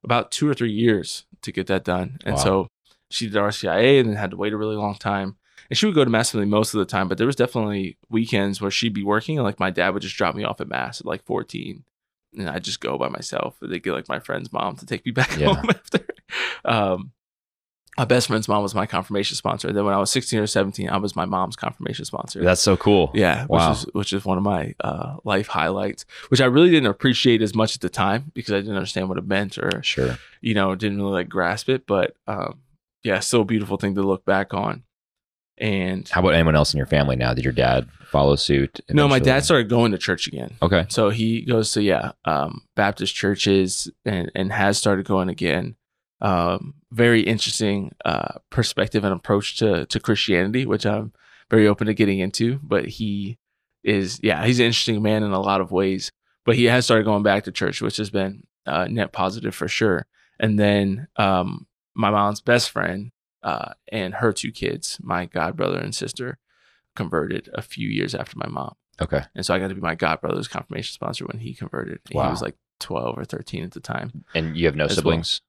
[0.06, 2.20] about two or three years to get that done.
[2.24, 2.42] And Wow.
[2.44, 2.68] so
[3.10, 5.36] she did RCIA and then had to wait a really long time.
[5.70, 7.36] And she would go to mass with me most of the time, but there was
[7.36, 10.60] definitely weekends where she'd be working and like my dad would just drop me off
[10.62, 11.84] at mass at like 14.
[12.38, 13.56] And I'd just go by myself.
[13.62, 15.54] They get like my friend's mom to take me back Yeah.
[15.54, 16.00] home after.
[16.66, 17.12] Um,
[17.98, 19.74] my best friend's mom was my confirmation sponsor.
[19.74, 22.42] Then when I was 16 or 17, I was my mom's confirmation sponsor.
[22.42, 23.12] That's so cool.
[23.14, 23.70] Yeah, Wow.
[23.72, 27.42] which is which is one of my uh, life highlights, which I really didn't appreciate
[27.42, 30.18] as much at the time because I didn't understand what it meant or Sure.
[30.40, 31.86] you know didn't really like grasp it.
[31.88, 32.60] But um,
[33.04, 34.84] yeah, still a beautiful thing to look back on.
[35.58, 37.34] And How about anyone else in your family now?
[37.34, 38.80] Did your dad follow suit?
[38.90, 40.56] no, my dad started going to church again.
[40.62, 40.86] Okay.
[40.90, 45.76] So he goes to yeah um, Baptist churches and and has started going again.
[46.22, 51.12] Um, very interesting uh, perspective and approach to to Christianity, which I'm
[51.50, 52.60] very open to getting into.
[52.64, 53.38] But he
[53.84, 56.10] is yeah he's an interesting man in a lot of ways.
[56.46, 59.68] But he has started going back to church, which has been uh, net positive for
[59.68, 60.08] sure.
[60.40, 63.12] And then um, my mom's best friend
[63.44, 66.38] uh, and her two kids, my god brother and sister,
[66.96, 68.76] converted a few years after my mom.
[69.02, 69.22] Okay.
[69.36, 72.00] And so I got to be my godbrother's confirmation sponsor when he converted.
[72.12, 72.26] Wow.
[72.26, 74.26] He was like 12 or 13 at the time.
[74.36, 74.96] And you have no As well.
[74.98, 75.42] siblings?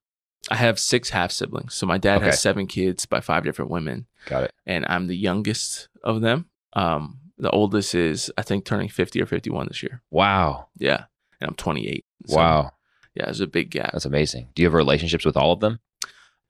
[0.50, 1.74] I have six half siblings.
[1.74, 2.26] So my dad Okay.
[2.26, 4.52] has seven kids by five different women, Got it.
[4.66, 6.46] and I'm the youngest of them.
[6.74, 10.02] Um, the oldest is, I think, turning 50 or 51 this year.
[10.10, 10.68] Wow.
[10.78, 11.04] Yeah.
[11.40, 12.04] And I'm 28.
[12.26, 12.70] So, wow.
[13.14, 13.90] Yeah, there's a big gap.
[13.92, 14.50] That's amazing.
[14.54, 15.80] Do you have relationships with all of them?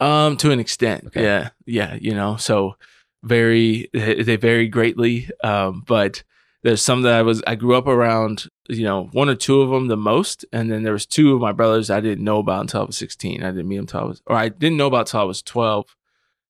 [0.00, 1.22] Um, to an extent, Okay.
[1.22, 2.76] yeah, yeah, you know, so
[3.22, 5.28] very they vary greatly.
[5.44, 6.22] Um, but
[6.62, 9.70] there's some that I was I grew up around, you know, one or two of
[9.70, 12.62] them the most, and then there was two of my brothers I didn't know about
[12.62, 13.42] until I was 16.
[13.42, 15.42] I didn't meet them until I was, or I didn't know about until I was
[15.42, 15.84] 12.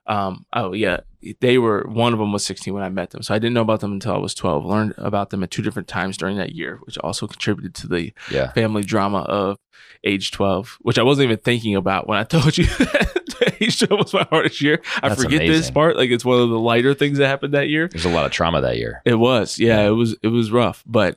[0.06, 1.00] Um, oh yeah,
[1.40, 3.60] they were one of them was 16 when I met them, so I didn't know
[3.62, 4.64] about them until I was 12.
[4.64, 8.12] Learned about them at two different times during that year, which also contributed to the
[8.30, 8.50] Yeah.
[8.52, 9.58] family drama of
[10.02, 12.66] age 12, which I wasn't even thinking about when I told you
[13.58, 14.80] 12 was my hardest year.
[15.02, 15.96] I That's forget this part.
[15.96, 17.88] Like it's one of the lighter things that happened that year.
[17.88, 19.02] There's a lot of trauma that year.
[19.04, 21.16] It was, yeah, it was, it was rough, but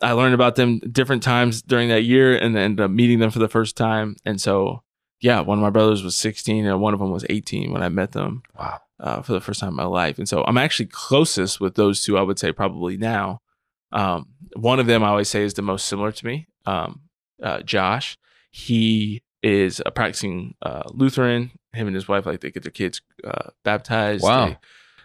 [0.00, 3.30] I learned about them different times during that year and then ended up meeting them
[3.30, 4.16] for the first time.
[4.24, 4.82] And so,
[5.20, 7.88] yeah, one of my brothers was 16 and one of them was 18 when I
[7.88, 8.80] met them Wow.
[8.98, 10.18] uh, for the first time in my life.
[10.18, 13.40] And so I'm actually closest with those two, I would say probably now.
[13.92, 17.02] Um, one of them I always say is the most similar to me, um,
[17.42, 18.18] uh, Josh.
[18.50, 21.50] He is a practicing uh, Lutheran.
[21.72, 24.22] Him and his wife, like they get their kids uh, baptized.
[24.22, 24.56] Wow.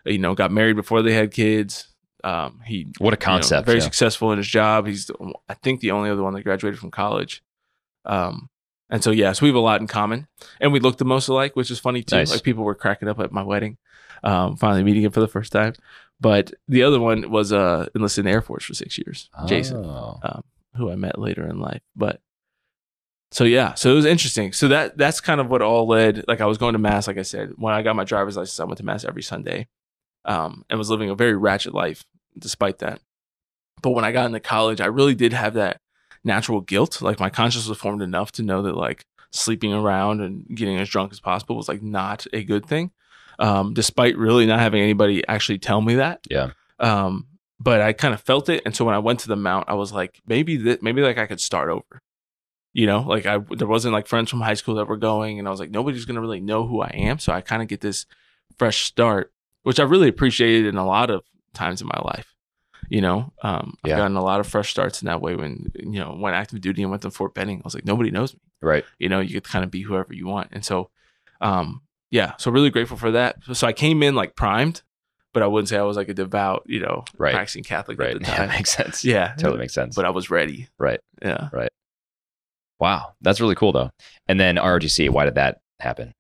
[0.05, 1.87] They, you know, got married before they had kids.
[2.23, 3.65] Um, he What a you know, concept.
[3.65, 3.83] very yeah.
[3.83, 4.85] successful in his job.
[4.87, 7.41] He's, the, I think, the only other one that graduated from college.
[8.05, 8.49] Um,
[8.89, 10.27] and so, yeah, so we have a lot in common,
[10.61, 12.15] and we look the most alike, which is funny too.
[12.17, 12.31] Nice.
[12.31, 13.77] Like people were cracking up at my wedding,
[14.23, 15.73] um, finally meeting him for the first time.
[16.19, 19.85] But the other one was uh, enlisted in the Air Force for six years, Jason,
[19.85, 20.19] Oh.
[20.23, 20.43] um,
[20.75, 21.81] who I met later in life.
[21.95, 22.21] But
[23.31, 24.53] so yeah, so it was interesting.
[24.53, 26.23] So that that's kind of what all led.
[26.27, 28.59] Like I was going to mass, like I said, when I got my driver's license,
[28.59, 29.67] I went to mass every Sunday,
[30.25, 32.05] um, and was living a very ratchet life
[32.37, 33.01] despite that.
[33.81, 35.81] But when I got into college, I really did have that
[36.23, 37.01] natural guilt.
[37.01, 40.89] Like my conscience was formed enough to know that like sleeping around and getting as
[40.89, 42.91] drunk as possible was like not a good thing.
[43.39, 46.21] Um, despite really not having anybody actually tell me that.
[46.29, 46.51] Yeah.
[46.79, 47.27] Um,
[47.59, 49.73] but I kind of felt it, and so when I went to the mount, I
[49.73, 52.01] was like, maybe that maybe like I could start over.
[52.77, 55.47] You know, like I there wasn't like friends from high school that were going, and
[55.47, 57.17] I was like, nobody's gonna really know who I am.
[57.17, 58.05] So I kind of get this
[58.55, 61.23] fresh start, which I really appreciated in a lot of
[61.55, 62.35] times in my life.
[62.87, 63.93] You know, um, Yeah.
[63.93, 65.35] I've gotten a lot of fresh starts in that way.
[65.35, 68.11] When you know, went active duty and went to Fort Benning, I was like, nobody
[68.11, 68.39] knows me.
[68.61, 68.85] Right.
[68.99, 70.91] You know, you could kind of be whoever you want, and so,
[71.41, 73.37] um, yeah, so really grateful for that.
[73.45, 74.83] So, so I came in like primed,
[75.33, 77.33] but I wouldn't say I was like a devout, you know, Right.
[77.33, 78.15] practicing Catholic Right.
[78.15, 78.49] at the Yeah, time.
[78.49, 79.03] makes sense.
[79.03, 79.95] Yeah, Totally makes sense.
[79.95, 80.67] but I was ready.
[80.77, 80.99] Right.
[81.23, 81.49] Yeah.
[82.79, 83.13] Wow.
[83.21, 83.89] That's really cool though.
[84.27, 86.13] And then ROTC, why did that happen?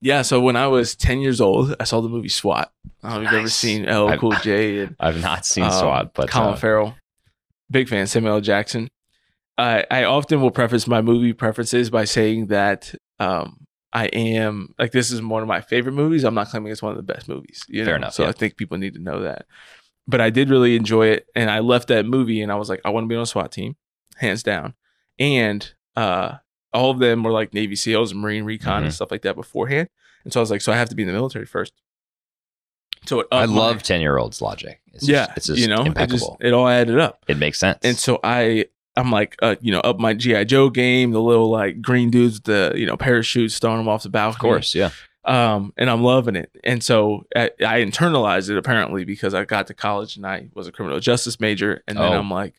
[0.00, 2.70] Yeah, so when I was 10 years old, I saw the movie SWAT.
[3.02, 5.70] I don't know if you've ever seen LL Cool J and I've not seen um,
[5.70, 6.94] SWAT, but Colin uh, Farrell.
[7.70, 8.40] Big fan, Samuel L.
[8.42, 8.88] Jackson.
[9.56, 14.92] I I often will preface my movie preferences by saying that um, I am like
[14.92, 16.24] this is one of my favorite movies.
[16.24, 17.64] I'm not claiming it's one of the best movies.
[17.68, 17.86] You know?
[17.86, 18.28] Fair enough, So yeah.
[18.28, 19.46] I think people need to know that.
[20.06, 22.82] But I did really enjoy it, and I left that movie, and I was like,
[22.84, 23.76] I want to be on a SWAT team,
[24.16, 24.74] hands down.
[25.18, 26.36] And uh,
[26.72, 28.86] all of them were like Navy SEALs, Marine Recon, Mhm.
[28.86, 29.88] and stuff like that beforehand.
[30.24, 31.72] And so I was like, so I have to be in the military first.
[33.06, 34.80] So it I love 10 year olds logic.
[34.92, 36.36] It's yeah, just, it's just you know, it, just, impeccable.
[36.40, 37.24] it all added up.
[37.28, 37.78] It, makes sense.
[37.82, 41.50] And so I, I'm like, uh, you know, up my GI Joe game, the little
[41.50, 44.36] like green dudes, the you know parachutes throwing them off the balcony.
[44.36, 44.90] of course, yeah.
[45.24, 46.50] Um, and I'm loving it.
[46.64, 50.66] And so I, I internalized it apparently because I got to college and I was
[50.68, 52.18] a criminal justice major, and then Oh.
[52.18, 52.54] I'm like,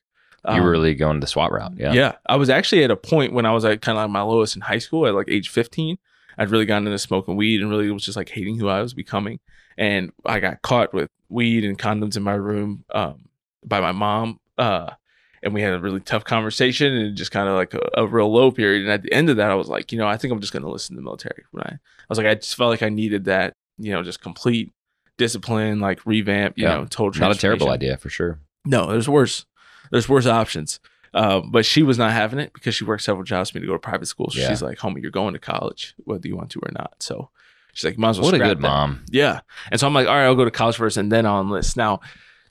[0.47, 1.73] you um, were really going the SWAT route.
[1.77, 1.93] Yeah.
[1.93, 2.13] yeah.
[2.27, 4.55] I was actually at a point when I was like kind of like my lowest
[4.55, 5.97] in high school at like age 15.
[6.37, 8.93] I'd really gotten into smoking weed and really was just like hating who I was
[8.93, 9.39] becoming.
[9.77, 13.29] And I got caught with weed and condoms in my room um,
[13.63, 14.39] by my mom.
[14.57, 14.91] Uh,
[15.41, 18.31] and we had a really tough conversation and just kind of like a, a real
[18.31, 18.81] low period.
[18.83, 20.51] And at the end of that, I was like, you know, I think I'm just
[20.53, 21.43] going to listen to the military.
[21.51, 21.77] When I, I
[22.09, 24.73] was like, I just felt like I needed that, you know, just complete
[25.17, 26.77] discipline, like revamp, you Yeah.
[26.77, 28.39] know, total Not a terrible idea for sure.
[28.65, 29.45] No, there's worse.
[29.91, 30.79] There's worse options.
[31.13, 33.67] Um, but she was not having it because she worked several jobs for me to
[33.67, 34.29] go to private school.
[34.31, 34.49] So Yeah.
[34.49, 36.95] she's like, homie, you're going to college, whether you want to or not.
[36.99, 37.29] So
[37.73, 38.61] she's like, might as well What a good that.
[38.61, 39.05] mom.
[39.09, 39.39] Yeah.
[39.71, 41.77] And so I'm like, all right, I'll go to college first and then I'll enlist.
[41.77, 42.01] Now,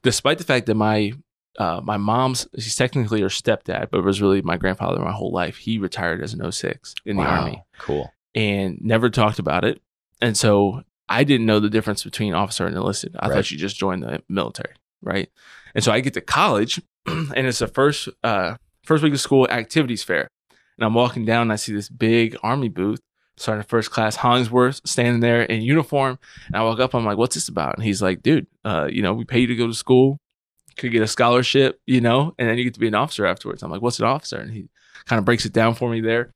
[0.03, 1.13] despite the fact that my
[1.59, 5.57] uh, my mom's she's technically her stepdad, but was really my grandfather my whole life.
[5.59, 7.41] He retired as an 06 in the Wow.
[7.43, 8.13] army Cool.
[8.35, 9.81] and never talked about it.
[10.21, 13.15] And so I didn't know the difference between officer and enlisted.
[13.21, 13.35] I Right.
[13.37, 15.29] thought you just joined the military, right?
[15.77, 16.81] And so I get to college,
[17.35, 20.29] and it's the first uh, first week of school activities fair,
[20.79, 23.01] and I'm walking down and I see this big army booth,
[23.37, 27.35] Sergeant First Class Hollingsworth standing there in uniform, and I walk up, I'm like, "What's
[27.35, 29.75] this about?" And he's like, "Dude, uh, you know, we pay you to go to
[29.75, 30.19] school,
[30.77, 33.63] could get a scholarship, you know, and then you get to be an officer afterwards."
[33.63, 34.69] I'm like, "What's an officer?" And he
[35.07, 36.33] kind of breaks it down for me there.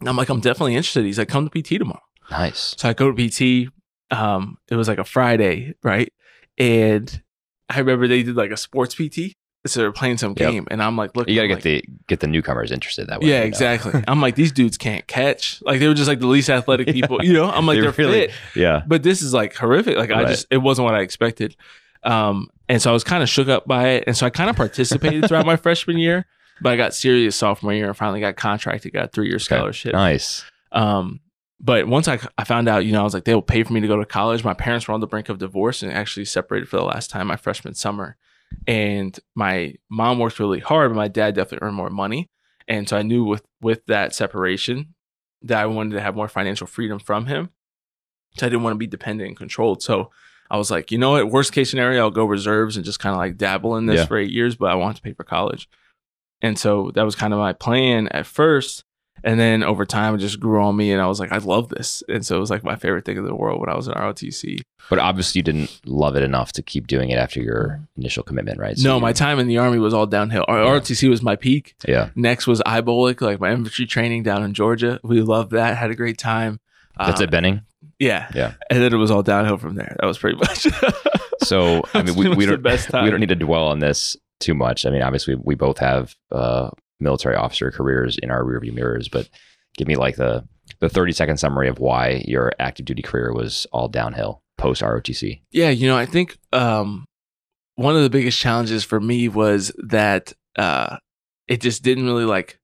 [0.00, 1.04] And I'm like, I'm definitely interested.
[1.04, 2.02] He's like, come to PT tomorrow.
[2.30, 2.74] Nice.
[2.78, 3.72] So I go to PT.
[4.10, 6.12] Um, it was like a Friday, right?
[6.58, 7.22] And
[7.68, 9.32] I remember they did like a sports PT.
[9.66, 10.50] So they're playing some Yep.
[10.52, 13.06] game, and I'm like, look, You gotta I'm get like, the get the newcomers interested
[13.08, 13.28] that way.
[13.28, 13.46] yeah, you know?
[13.46, 14.04] exactly.
[14.08, 15.62] I'm like, these dudes can't catch.
[15.62, 17.50] Like they were just like the least athletic people, you know.
[17.50, 18.82] I'm like, They they're really- fit, Yeah.
[18.86, 19.96] but this is like horrific.
[19.96, 21.56] Like I just, it wasn't what I expected.
[22.02, 24.50] Um, and so I was kind of shook up by it, and so I kind
[24.50, 26.26] of participated throughout my freshman year,
[26.60, 29.94] but I got serious sophomore year and finally got contracted, got a three year scholarship.
[29.94, 30.44] Nice.
[30.72, 31.20] Um,
[31.60, 33.80] but once I, I found out, you know, I was like, they'll pay for me
[33.80, 34.44] to go to college.
[34.44, 37.26] My parents were on the brink of divorce and actually separated for the last time
[37.28, 38.18] my freshman summer.
[38.66, 42.30] And my mom worked really hard, but my dad definitely earned more money.
[42.66, 44.94] And so I knew with with that separation
[45.42, 47.50] that I wanted to have more financial freedom from him.
[48.38, 49.82] So I didn't want to be dependent and controlled.
[49.82, 50.10] So
[50.50, 53.12] I was like, you know what, worst case scenario, I'll go reserves and just kind
[53.12, 54.06] of like dabble in this Yeah.
[54.06, 55.68] for eight years, but I want to pay for college.
[56.40, 58.84] And so that was kind of my plan at first.
[59.22, 61.68] And then over time, it just grew on me, and I was like, I love
[61.70, 62.02] this.
[62.08, 63.94] And so it was like my favorite thing in the world when I was in
[63.94, 64.60] ROTC.
[64.90, 68.58] But obviously you didn't love it enough to keep doing it after your initial commitment,
[68.58, 68.76] right?
[68.76, 70.44] So no, my time in the Army was all downhill.
[70.46, 70.56] Yeah.
[70.56, 71.74] ROTC was my peak.
[71.88, 72.10] Yeah.
[72.14, 75.00] Next was IBOLC, like my infantry training down in Georgia.
[75.02, 76.60] We loved that, had a great time.
[76.98, 77.62] That's Um, at Benning.
[77.98, 78.28] Yeah.
[78.34, 78.54] Yeah.
[78.68, 79.96] And then it was all downhill from there.
[80.00, 80.66] That was pretty much.
[81.42, 84.86] So I mean, we, we don't we don't need to dwell on this too much.
[84.86, 89.28] I mean, obviously we both have uh, military officer careers in our rearview mirrors, but
[89.76, 90.46] give me like the
[90.80, 95.42] the thirty second summary of why your active duty career was all downhill post ROTC.
[95.50, 97.06] Yeah, you know, I think um,
[97.76, 100.96] one of the biggest challenges for me was that uh,
[101.48, 102.58] it just didn't really like.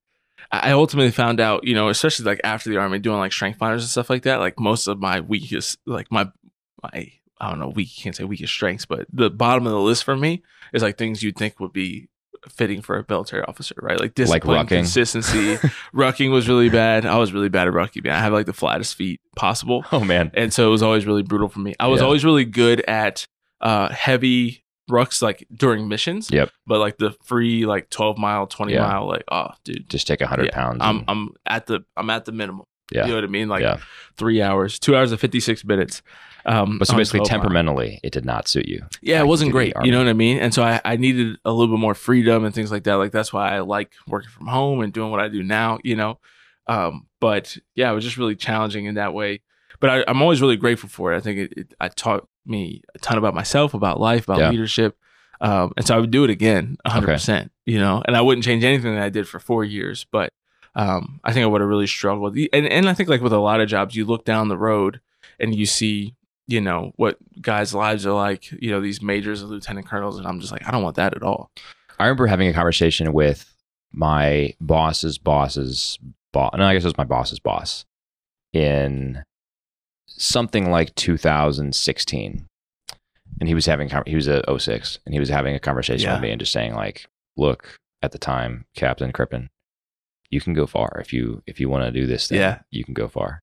[0.53, 3.83] I ultimately found out, you know, especially like after the army, doing like strength finders
[3.85, 4.41] and stuff like that.
[4.41, 6.29] Like most of my weakest, like my
[6.83, 10.05] my I don't know, weak can't say weakest strengths, but the bottom of the list
[10.05, 12.09] for me is like things you'd think would be
[12.49, 14.01] fitting for a military officer, right?
[14.01, 14.69] Like discipline, rucking?
[14.69, 15.57] consistency.
[15.95, 17.05] rucking was really bad.
[17.07, 18.05] I was really bad at rucking.
[18.05, 21.07] Man, I have like the flattest feet possible Oh man, and so it was always
[21.07, 21.75] really brutal for me.
[21.79, 22.07] I was Yeah.
[22.07, 23.27] always really good at
[23.61, 26.31] uh, heavy rucks like during missions.
[26.33, 26.51] Yep.
[26.67, 28.81] But like the free like 12 mile, 20 Yeah.
[28.83, 30.79] mile, like oh dude, Just take hundred Yeah, pounds.
[30.81, 32.65] I'm and- I'm at the I'm at the minimum.
[32.93, 33.03] Yeah.
[33.05, 33.49] You know what I mean?
[33.49, 33.77] Like yeah.
[34.17, 36.03] three hours, two hours and 56 minutes.
[36.47, 38.83] Um, But so basically, temperamentally, it did not suit you.
[39.03, 39.75] Yeah, it wasn't great.
[39.83, 40.39] You know what I mean?
[40.39, 42.95] And so I, I needed a little bit more freedom and things like that.
[42.95, 45.97] Like that's why I like working from home and doing what I do now, you
[45.97, 46.19] know?
[46.67, 49.41] Um, but yeah, it was just really challenging in that way.
[49.81, 51.17] But I, I'm always really grateful for it.
[51.17, 54.51] I think it, it I taught me a ton about myself, about life, about Yeah.
[54.51, 54.97] leadership.
[55.43, 58.63] Um, and so I would do it again 100%, you know, and I wouldn't change
[58.63, 60.05] anything that I did for four years.
[60.13, 60.33] But
[60.75, 62.37] um, I think I would have really struggled.
[62.53, 65.01] And, and I think, like with a lot of jobs, you look down the road
[65.39, 66.15] and you see,
[66.51, 70.19] you know, what guys' lives are like, you know, these majors and lieutenant colonels.
[70.19, 71.51] And I'm just like, I don't want that at all.
[71.99, 73.55] I remember having a conversation with
[73.93, 75.99] my boss's boss's
[76.33, 76.51] boss.
[76.57, 77.85] No, I guess it was my boss's boss
[78.53, 79.23] in
[80.07, 82.47] something like 2016.
[83.41, 86.15] And he was having, he was a 06 and he was having a conversation Yeah.
[86.15, 89.51] with me and just saying like, look, at the time, Captain Crippen,
[90.31, 90.99] you can go far.
[91.01, 92.61] If you, if you want to do this thing, Yeah.
[92.71, 93.41] you can go far.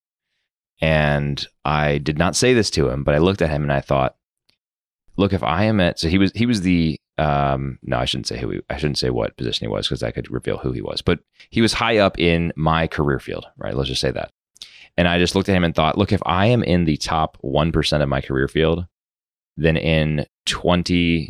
[0.80, 3.82] And I did not say this to him, but I looked at him and I
[3.82, 4.16] thought,
[5.16, 8.28] look, if I am at, so he was, he was the, um, no, I shouldn't
[8.28, 10.72] say who he, I shouldn't say what position he was because I could reveal who
[10.72, 13.74] he was, but he was high up in my career field, right?
[13.74, 14.32] Let's just say that.
[14.98, 17.38] And I just looked at him and thought, look, if I am in the top
[17.44, 18.86] 1% of my career field,
[19.56, 21.30] then in 20,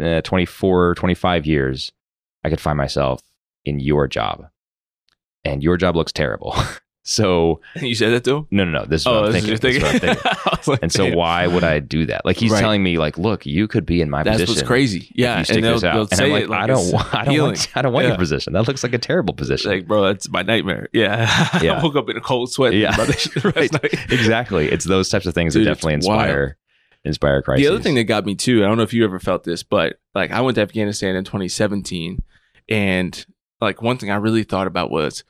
[0.00, 1.92] uh, 24, 25 years,
[2.44, 3.22] I could find myself
[3.64, 4.48] in your job.
[5.44, 6.54] And your job looks terrible.
[7.10, 8.46] so, you said that to him?
[8.50, 8.84] no, no, no.
[8.84, 9.52] This is what Oh, I'm this thinking.
[9.54, 10.32] is This is what I'm thinking.
[10.66, 11.16] Like, And so damn.
[11.16, 12.24] why would I do that?
[12.26, 12.60] Like he's Right.
[12.60, 14.38] telling me, like, look, you could be in my position.
[14.38, 14.60] That's position.
[14.62, 15.12] what's crazy.
[15.14, 15.38] Yeah.
[15.38, 15.96] you stick and they'll, this out.
[15.98, 17.48] And say I'm like, it like I don't, want, I don't healing.
[17.52, 18.08] want, I don't want Yeah.
[18.10, 18.52] your position.
[18.52, 19.70] That looks like a terrible position.
[19.70, 20.88] Like, bro, that's my nightmare.
[20.92, 21.48] Yeah.
[21.62, 21.78] Yeah.
[21.80, 22.74] I woke up in a cold sweat.
[22.74, 22.94] Yeah.
[23.42, 23.74] Right.
[24.12, 24.68] exactly.
[24.70, 26.20] It's those types of things Dude, that definitely wild.
[26.28, 26.56] inspire,
[27.04, 27.66] inspire crises.
[27.66, 29.62] The other thing that got me too, I don't know if you ever felt this,
[29.62, 32.22] but like I went to Afghanistan in 2017,
[32.68, 33.26] and
[33.60, 35.24] like one thing I really thought about was,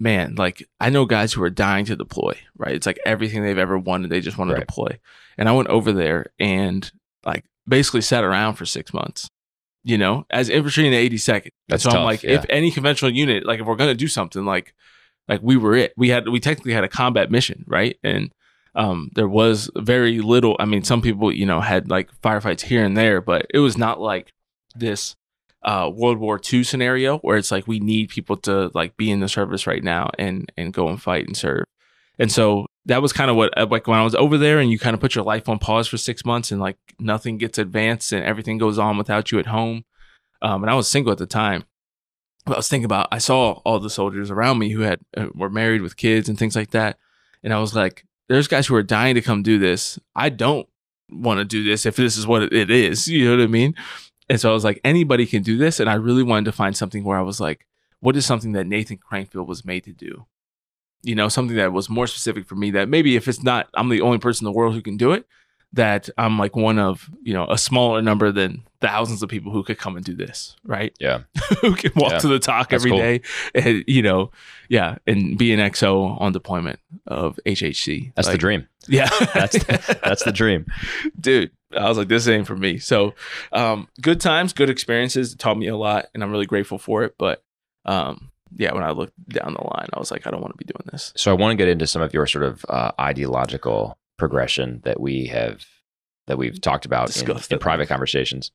[0.00, 2.74] man, like I know guys who are dying to deploy, right?
[2.74, 4.98] It's like everything they've ever wanted, they just want to deploy.
[5.38, 6.90] And I went over there and
[7.24, 9.30] like basically sat around for six months,
[9.84, 11.44] you know, as infantry in the 82nd.
[11.44, 12.32] And That's so I'm like, yeah.
[12.32, 14.74] if any conventional unit, like if we're gonna do something, like
[15.28, 15.92] like we were it.
[15.96, 17.96] We had we technically had a combat mission, right?
[18.02, 18.32] And
[18.74, 20.56] um, there was very little.
[20.58, 23.76] I mean, some people, you know, had like firefights here and there, but it was
[23.76, 24.32] not like
[24.74, 25.16] this
[25.62, 29.20] uh, World War II scenario where it's like we need people to like be in
[29.20, 31.64] the service right now and and go and fight and serve.
[32.18, 34.70] And so that was kind of what uh, like when I was over there and
[34.70, 37.58] you kind of put your life on pause for six months and like nothing gets
[37.58, 39.84] advanced and everything goes on without you at home.
[40.42, 41.64] Um, and I was single at the time.
[42.46, 45.28] But I was thinking about I saw all the soldiers around me who had uh,
[45.34, 46.96] were married with kids and things like that,
[47.42, 49.98] and I was like, "There's guys who are dying to come do this.
[50.16, 50.66] I don't
[51.10, 53.74] want to do this if this is what it is." You know what I mean?
[54.30, 56.76] And so I was like, anybody can do this, and I really wanted to find
[56.76, 57.66] something where I was like,
[57.98, 60.26] "What is something that Nathan Crankfield was made to do?"
[61.02, 62.70] You know, something that was more specific for me.
[62.70, 65.10] That maybe if it's not, I'm the only person in the world who can do
[65.10, 65.26] it.
[65.74, 69.62] That I'm like one of you know a smaller number than thousands of people who
[69.62, 70.92] could come and do this, right?
[70.98, 71.20] Yeah.
[71.60, 72.18] who can walk Yeah.
[72.18, 72.98] to the talk That's every cool.
[72.98, 73.20] day,
[73.54, 74.32] and you know,
[74.68, 78.12] yeah, and be an XO on deployment of HHC.
[78.16, 78.66] That's the dream.
[78.88, 79.62] Yeah, That's
[80.02, 80.66] That's the dream.
[81.20, 81.52] dude.
[81.76, 82.78] I was like, this ain't for me.
[82.78, 83.14] So,
[83.52, 85.34] um, good times, good experiences.
[85.34, 87.14] It taught me a lot, and I'm really grateful for it.
[87.16, 87.44] But,
[87.84, 90.56] um, yeah, when I looked down the line, I was like, I don't want to
[90.58, 91.12] be doing this.
[91.14, 95.00] So I want to get into some of your sort of uh, ideological progression that
[95.00, 95.64] we have
[96.28, 98.52] that we've talked about in, in private conversations.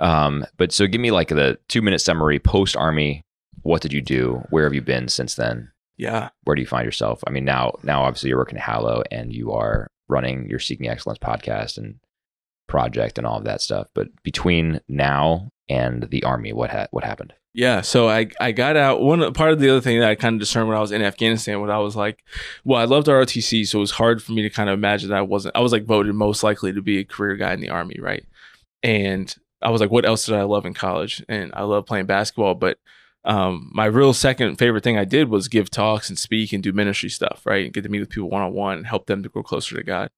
[0.00, 3.22] Um, but so give me like the two minute summary post army.
[3.62, 4.42] What did you do?
[4.50, 5.70] Where have you been since then?
[5.98, 7.22] Yeah, Where do you find yourself?
[7.26, 10.88] I mean, now now obviously you're working at Hallow and you are running your Seeking
[10.88, 12.00] Excellence podcast and
[12.72, 13.86] project and all of that stuff.
[13.94, 17.34] But between now and the army, what ha- what happened?
[17.52, 19.02] Yeah, so I I got out.
[19.02, 21.02] One part of the other thing that I kind of discerned when I was in
[21.02, 22.24] Afghanistan, when I was like,
[22.64, 25.18] well, I loved ROTC, so it was hard for me to kind of imagine that
[25.18, 25.54] I wasn't.
[25.54, 28.24] I was like voted most likely to be a career guy in the army, right?
[28.82, 31.22] And I was like, what else did I love in college?
[31.28, 32.78] And I love playing basketball, but
[33.24, 36.72] um, my real second favorite thing I did was give talks and speak and do
[36.72, 37.66] ministry stuff, right?
[37.66, 39.76] And get to meet with people one on one and help them to grow closer
[39.76, 40.10] to God.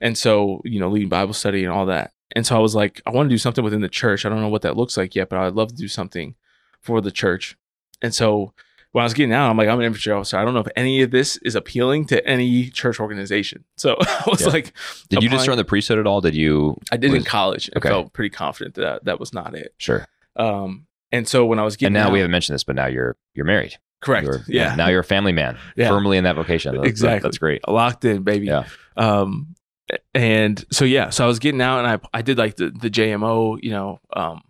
[0.00, 2.12] And so, you know, leading Bible study and all that.
[2.36, 4.24] And so I was like, I want to do something within the church.
[4.24, 6.34] I don't know what that looks like yet, but I'd love to do something
[6.80, 7.56] for the church.
[8.02, 8.52] And so
[8.92, 10.36] when I was getting out, I'm like, I'm an infantry officer.
[10.38, 13.64] I don't know if any of this is appealing to any church organization.
[13.76, 14.48] So I was Yeah.
[14.48, 14.72] like,
[15.08, 16.20] Did you just run the priesthood at all?
[16.20, 16.76] Did you?
[16.92, 17.88] I did in college and okay.
[17.88, 19.74] felt pretty confident that that was not it.
[19.78, 20.06] Sure.
[20.36, 22.74] Um, and so when I was And getting now out, we haven't mentioned this, but
[22.76, 23.76] now you're you're married.
[24.00, 25.88] correct, You're- yeah, Now you're a family man, Yeah.
[25.88, 26.74] firmly in that vocation.
[26.76, 27.26] That's, Exactly.
[27.26, 27.66] That's great.
[27.68, 28.46] locked in, baby.
[28.46, 28.64] Yeah.
[28.96, 29.54] Um,
[30.14, 32.90] and so yeah, so I was getting out and I I did like the the
[32.90, 34.42] JMO, you know, um,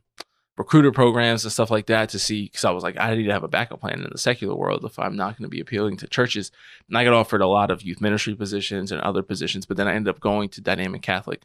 [0.56, 3.32] recruiter programs and stuff like that to see because I was like I need to
[3.32, 5.96] have a backup plan in the secular world if I'm not going to be appealing
[5.98, 6.52] to churches.
[6.88, 9.88] And I got offered a lot of youth ministry positions and other positions, but then
[9.88, 11.42] I ended up going to Dynamic Catholic,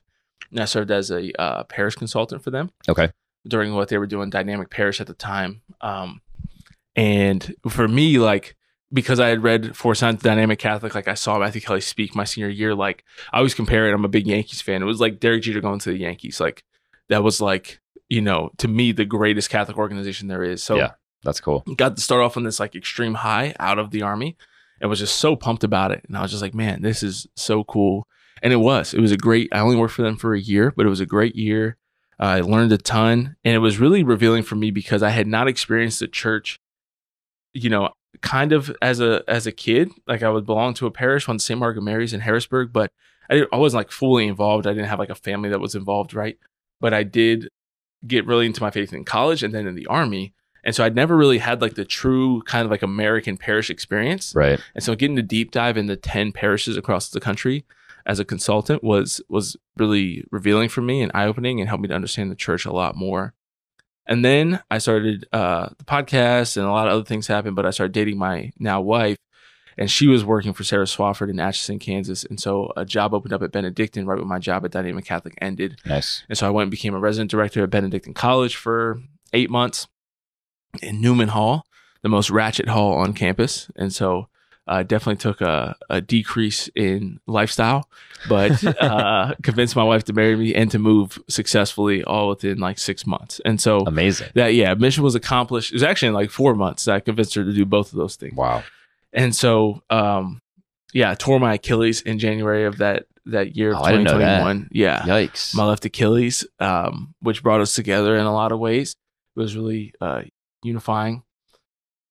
[0.51, 3.09] and I served as a uh, parish consultant for them Okay.
[3.47, 5.61] during what they were doing Dynamic Parish at the time.
[5.81, 6.21] Um,
[6.95, 8.55] and for me, like
[8.91, 12.23] because I had read Four Signs Dynamic Catholic, like I saw Matthew Kelly speak my
[12.23, 12.73] senior year.
[12.75, 13.93] Like I always compare it.
[13.93, 14.81] I'm a big Yankees fan.
[14.81, 16.39] It was like Derek Jeter going to the Yankees.
[16.39, 16.63] Like
[17.09, 17.79] that was like
[18.09, 20.63] you know to me the greatest Catholic organization there is.
[20.63, 20.91] So Yeah.
[21.23, 21.63] That's cool.
[21.75, 24.37] got to start off on this like extreme high out of the army
[24.79, 26.05] and was just so pumped about it.
[26.07, 28.07] And I was just like, man, this is so cool.
[28.41, 28.93] And it was.
[28.93, 29.49] It was a great.
[29.51, 31.75] I only worked for them for a year, but it was a great year.
[32.19, 35.27] Uh, I learned a ton, and it was really revealing for me because I had
[35.27, 36.57] not experienced the church,
[37.53, 37.89] you know,
[38.21, 39.91] kind of as a as a kid.
[40.07, 41.59] Like I would belong to a parish on St.
[41.59, 42.91] Margaret Mary's in Harrisburg, but
[43.29, 44.65] I, didn't, I wasn't like fully involved.
[44.67, 46.37] I didn't have like a family that was involved, right?
[46.81, 47.49] But I did
[48.05, 50.33] get really into my faith in college and then in the army.
[50.63, 54.33] And so I'd never really had like the true kind of like American parish experience.
[54.35, 54.59] Right.
[54.75, 57.65] And so getting to deep dive into 10 parishes across the country
[58.05, 61.93] as a consultant was was really revealing for me and eye-opening and helped me to
[61.93, 63.33] understand the church a lot more.
[64.07, 67.65] And then I started uh, the podcast and a lot of other things happened, but
[67.65, 69.17] I started dating my now wife
[69.79, 72.25] and she was working for Sarah Swafford in Atchison, Kansas.
[72.25, 75.35] And so a job opened up at Benedictine right when my job at Dynamic Catholic
[75.39, 75.79] ended.
[75.85, 76.23] Nice.
[76.27, 79.87] And so I went and became a resident director at Benedictine College for eight months
[80.81, 81.63] in Newman Hall,
[82.01, 83.71] the most ratchet hall on campus.
[83.77, 84.27] And so
[84.69, 87.89] I definitely took a, a decrease in lifestyle,
[88.29, 92.77] but uh, convinced my wife to marry me and to move successfully all within like
[92.77, 93.41] six months.
[93.43, 94.29] And so Amazing.
[94.35, 95.71] that, yeah, mission was accomplished.
[95.71, 97.97] It was actually in like four months that I convinced her to do both of
[97.97, 98.35] those things.
[98.35, 98.63] Wow.
[99.11, 100.39] And so, um,
[100.93, 104.05] yeah, I tore my Achilles in January of that that year of Oh, I didn't
[104.05, 104.39] know that.
[104.39, 104.69] 2021.
[104.71, 105.53] Yeah Yikes.
[105.55, 108.95] my left Achilles, um, which brought us together in a lot of ways.
[109.35, 110.23] It was really uh,
[110.63, 111.23] unifying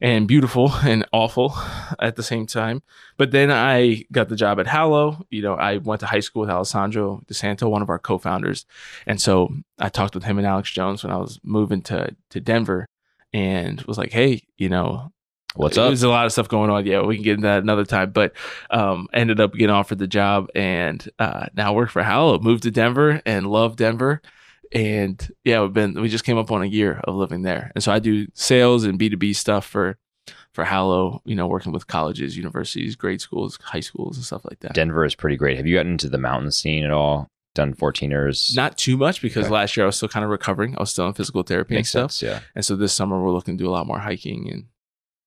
[0.00, 1.54] and beautiful and awful
[1.98, 2.82] at the same time.
[3.16, 5.26] But then I got the job at Hallow.
[5.30, 8.66] You know, I went to high school with Alessandro DiSanto, one of our co-founders,
[9.06, 12.40] and so I talked with him and Alex Jones when I was moving to to
[12.40, 12.86] Denver,
[13.32, 15.12] and was like, hey, you know,
[15.56, 15.88] What's up?
[15.88, 16.86] there's a lot of stuff going on.
[16.86, 18.12] Yeah, we can get into that another time.
[18.12, 18.32] But
[18.70, 22.38] um, ended up getting offered the job, and uh, now work for Hallow.
[22.38, 24.22] Moved to Denver and love Denver.
[24.72, 27.82] And yeah, we've been we just came up on a year of living there, and
[27.82, 29.98] so I do sales and B two B stuff for
[30.52, 31.22] for Hallow.
[31.24, 34.74] You know, working with colleges, universities, grade schools, high schools, and stuff like that.
[34.74, 35.56] Denver is pretty great.
[35.56, 37.28] Have you gotten into the mountain scene at all?
[37.54, 38.54] Done 14ers?
[38.54, 39.54] Not too much because Okay.
[39.54, 40.76] last year I was still kind of recovering.
[40.76, 42.12] I was still in physical therapy and stuff.
[42.12, 42.22] sense.
[42.30, 42.40] Yeah.
[42.54, 44.66] And so this summer we're looking to do a lot more hiking and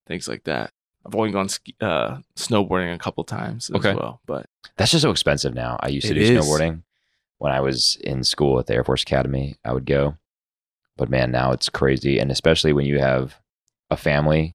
[0.07, 0.71] things like that.
[1.05, 3.95] I've only gone ski, uh, snowboarding a couple times as Okay.
[3.95, 4.45] well, but
[4.77, 5.77] That's just so expensive now.
[5.81, 6.29] I used to do is.
[6.29, 6.83] snowboarding
[7.41, 9.57] when I was in school at the Air Force Academy.
[9.65, 10.15] I would go,
[10.95, 13.39] but man, now it's crazy, and especially when you have
[13.89, 14.53] a family,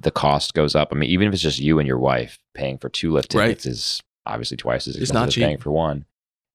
[0.00, 0.88] the cost goes up.
[0.92, 3.48] I mean, even if it's just you and your wife paying for two lift Right.
[3.48, 6.06] tickets is obviously twice as expensive as paying for one.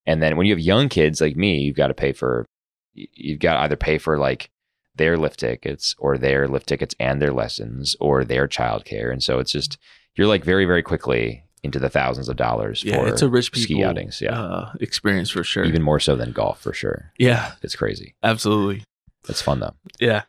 [0.07, 2.47] And then when you have young kids like me, you've got to pay for.
[2.95, 4.49] You've got to either pay for like
[4.95, 9.37] their lift tickets or their lift tickets and their lessons or their childcare, and so
[9.37, 9.77] it's just
[10.15, 13.51] you're like very very quickly into the thousands of dollars yeah, for it's a rich
[13.51, 14.21] people ski outings.
[14.21, 15.65] Yeah, uh, experience for sure.
[15.65, 17.11] even more so than golf for sure.
[17.17, 18.15] yeah, It's crazy.
[18.23, 18.83] absolutely.
[19.27, 19.73] It's fun though.
[19.99, 20.23] Yeah,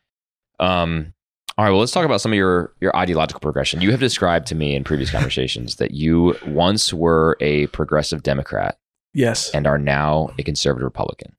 [0.58, 1.12] Um,
[1.58, 3.80] all right, well, let's talk about some of your your ideological progression.
[3.80, 8.78] You have described to me in previous conversations that you once were a progressive Democrat
[9.14, 11.34] yes, and are now a conservative Republican.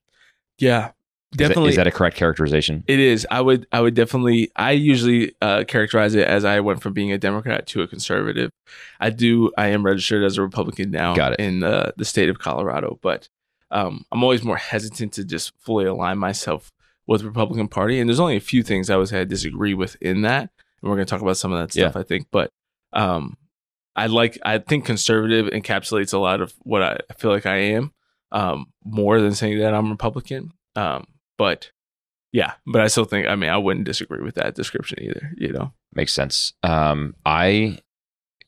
[0.60, 0.92] yeah,
[1.34, 1.70] Is that- definitely.
[1.72, 2.84] is that a correct characterization?
[2.88, 3.28] it is.
[3.30, 3.68] I would.
[3.72, 4.50] I would definitely.
[4.56, 8.50] I usually uh, characterize it as I went from being a Democrat to a conservative.
[9.00, 9.52] I do.
[9.58, 11.16] I am registered as a Republican now.
[11.16, 11.40] Got it.
[11.40, 13.28] in the the state of Colorado, but
[13.72, 16.72] um, I'm always more hesitant to just fully align myself
[17.08, 18.00] with the Republican Party.
[18.00, 20.44] And there's only a few things I say I disagree with in that,
[20.82, 21.98] and we're going to talk about some of that stuff.
[21.98, 22.52] I think, but
[22.94, 23.36] um,
[23.98, 24.38] I like.
[24.46, 27.92] I think conservative encapsulates a lot of what I feel like I am,
[28.32, 30.54] um, more than saying that I'm Republican.
[30.78, 31.06] Um,
[31.38, 31.72] but
[32.34, 33.28] yeah, but I still think.
[33.28, 35.32] I mean, I wouldn't disagree with that description either.
[35.38, 35.74] You know.
[35.94, 36.54] Makes sense.
[36.64, 37.80] Um, I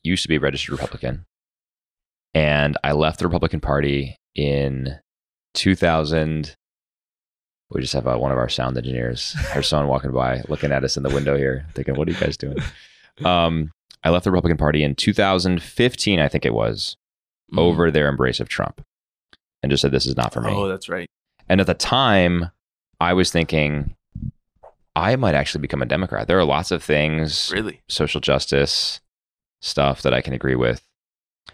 [0.02, 1.24] used to be a registered Republican,
[2.34, 4.98] and I left the Republican Party in
[5.54, 6.54] 2000.
[7.72, 10.84] We just have uh, one of our sound engineers, her son, walking by, looking at
[10.84, 12.58] us in the window here, thinking, "What are you guys doing?"
[13.24, 13.70] Um,
[14.02, 16.96] I left the Republican Party in 2015, I think it was,
[17.52, 17.58] Mm.
[17.58, 18.80] over their embrace of Trump,
[19.62, 21.08] and just said, "This is not for me." Oh, that's right.
[21.48, 22.50] And at the time,
[23.00, 23.94] I was thinking,
[24.94, 26.26] I might actually become a Democrat.
[26.28, 27.80] There are lots of things Really.
[27.88, 29.00] social justice
[29.60, 30.82] stuff that I can agree with.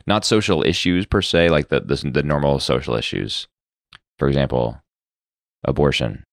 [0.07, 3.49] not social issues per se, like the, the the normal social issues.
[4.19, 4.81] For example,
[5.65, 6.25] abortion.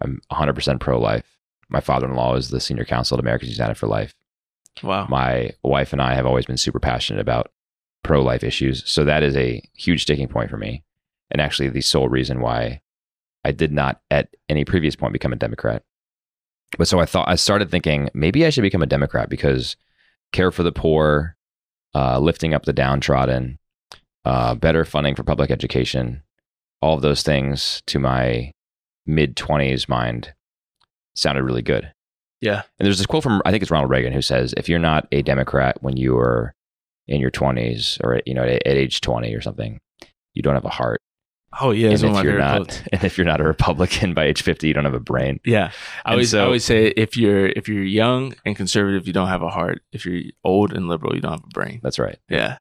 [0.00, 1.38] I'm 100% pro life.
[1.68, 4.14] My father-in-law is the senior counsel at Americans United for Life.
[4.82, 5.06] Wow.
[5.08, 7.50] My wife and I have always been super passionate about
[8.04, 8.82] pro life issues.
[8.90, 10.82] So that is a huge sticking point for me.
[11.30, 12.80] And actually, the sole reason why
[13.48, 15.82] I did not at any previous point become a Democrat.
[16.76, 19.74] But so I thought, I started thinking maybe I should become a Democrat because
[20.32, 21.34] care for the poor,
[21.94, 23.58] uh, lifting up the downtrodden,
[24.26, 26.22] uh, better funding for public education,
[26.82, 28.52] all of those things to my
[29.06, 30.34] mid 20s mind
[31.16, 31.90] sounded really good.
[32.42, 32.62] Yeah.
[32.78, 35.08] And there's this quote from I think it's Ronald Reagan who says, "If you're not
[35.10, 36.54] a Democrat when you are
[37.08, 39.80] in your 20s or you know at, at age 20 or something,
[40.34, 41.00] you don't have a heart.
[41.60, 42.82] Oh yeah, and if you're not, quotes.
[42.92, 45.40] and if you're not a Republican by age 50, you don't have a brain.
[45.44, 45.70] Yeah,
[46.04, 49.28] I And always I always say if you're if you're young and conservative, you don't
[49.28, 49.82] have a heart.
[49.92, 51.80] If you're old and liberal, you don't have a brain.
[51.82, 52.18] That's right.
[52.28, 52.58] Yeah,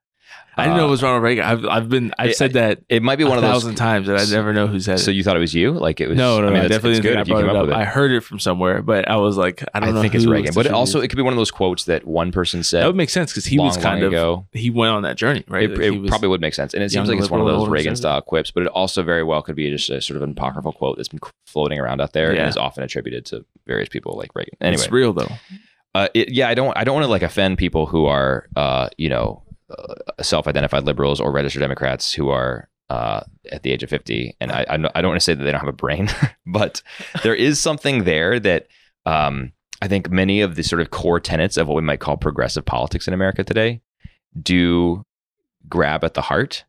[0.60, 1.44] I didn't know it was Ronald Reagan.
[1.46, 3.52] I've I've been I've Uh, It- said that It might be a one of those.
[3.52, 5.04] thousand times, and I never know who said it.
[5.04, 5.14] So it.
[5.14, 5.74] you thought it was you?
[5.74, 6.18] Like it was?
[6.18, 7.40] no, no, I mean, no, it's, definitely it's didn't good think I if you brought
[7.42, 7.68] came it up up.
[7.68, 7.80] with it.
[7.80, 10.02] I heard it from somewhere, but I was like, I don't I know.
[10.02, 11.10] think it's who Reagan, but it also it.
[11.10, 13.46] could be one of those quotes that one person said that would make sense because
[13.46, 14.48] he long, was kind long of ago.
[14.52, 15.66] he went on that journey, right?
[15.66, 17.30] It, Like, it he was- probably would make sense, and it seems young like it's
[17.30, 18.50] one of liberal, those Reagan style quips.
[18.50, 21.10] But it also very well could be just a sort of an apocryphal quote that's
[21.10, 22.42] been floating around out there Yeah.
[22.42, 24.56] and is often attributed to various people like Reagan.
[24.60, 25.30] Anyway, It's real though.
[25.94, 28.90] uh, it, yeah, I don't I don't want to like offend people who are uh,
[28.98, 29.47] you know uh,
[30.22, 34.66] self-identified liberals or registered Democrats who are uh, at the age of 50 and I
[34.70, 36.08] I don't want to say that they don't have a brain
[36.46, 36.82] but
[37.24, 38.68] there is something there that
[39.06, 39.52] um,
[39.82, 42.64] I think many of the sort of core tenets of what we might call progressive
[42.66, 43.82] politics in America today
[44.42, 45.04] do
[45.68, 46.64] grab at the heart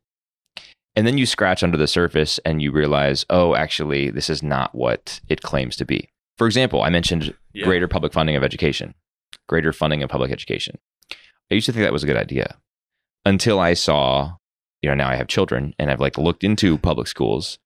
[0.96, 4.74] and then you scratch under the surface and you realize oh actually this is not
[4.74, 7.64] what it claims to be for example I mentioned Yeah.
[7.64, 8.94] greater public funding of education,
[9.48, 10.78] greater funding of public education.
[11.50, 12.56] I used to think that was a good idea
[13.28, 14.32] until I saw,
[14.82, 17.58] you know, now I have children and I've like looked into public schools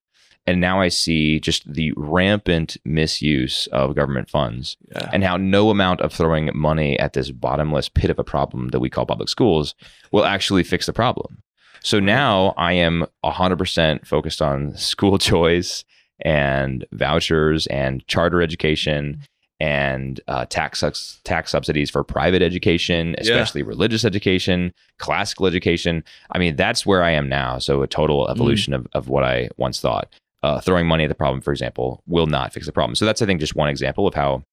[0.45, 5.09] and now I see just the rampant misuse of government funds Yeah.
[5.13, 8.81] and how no amount of throwing money at this bottomless pit of a problem that
[8.81, 9.73] we call public schools
[10.11, 11.41] will actually fix the problem.
[11.81, 15.85] So now I am 100% focused on school choice
[16.25, 19.21] and vouchers and charter education
[19.63, 20.83] and uh, tax
[21.23, 26.03] tax subsidies for private education, especially religious education, classical education.
[26.31, 27.59] I mean, that's where I am now.
[27.59, 30.13] So a total evolution of, of what I once thought.
[30.41, 32.93] Uh, throwing money at the problem, for example, will not fix the problem.
[32.95, 34.43] So that's, I think, just one example of how,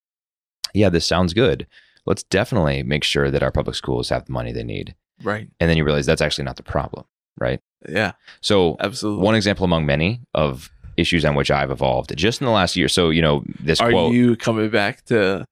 [0.75, 1.67] yeah, this sounds good.
[2.07, 4.95] Let's definitely make sure that our public schools have the money they need.
[5.25, 5.49] Right.
[5.59, 7.07] And then you realize that's actually not the problem,
[7.37, 7.59] right?
[7.89, 8.13] Yeah.
[8.41, 9.25] So Absolutely.
[9.25, 12.89] one example among many of issues on which I've evolved just in the last year.
[12.89, 14.13] So, you know, this Are quote.
[14.13, 15.45] you coming back to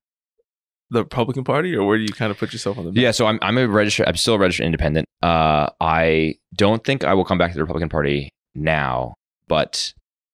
[0.91, 3.01] the Republican Party, or where do you kind of put yourself on the map?
[3.01, 4.07] Yeah, so I'm I'm a registered.
[4.09, 5.07] I'm still a registered independent.
[5.23, 9.15] Uh, I don't think I will come back to the Republican Party now,
[9.49, 9.93] but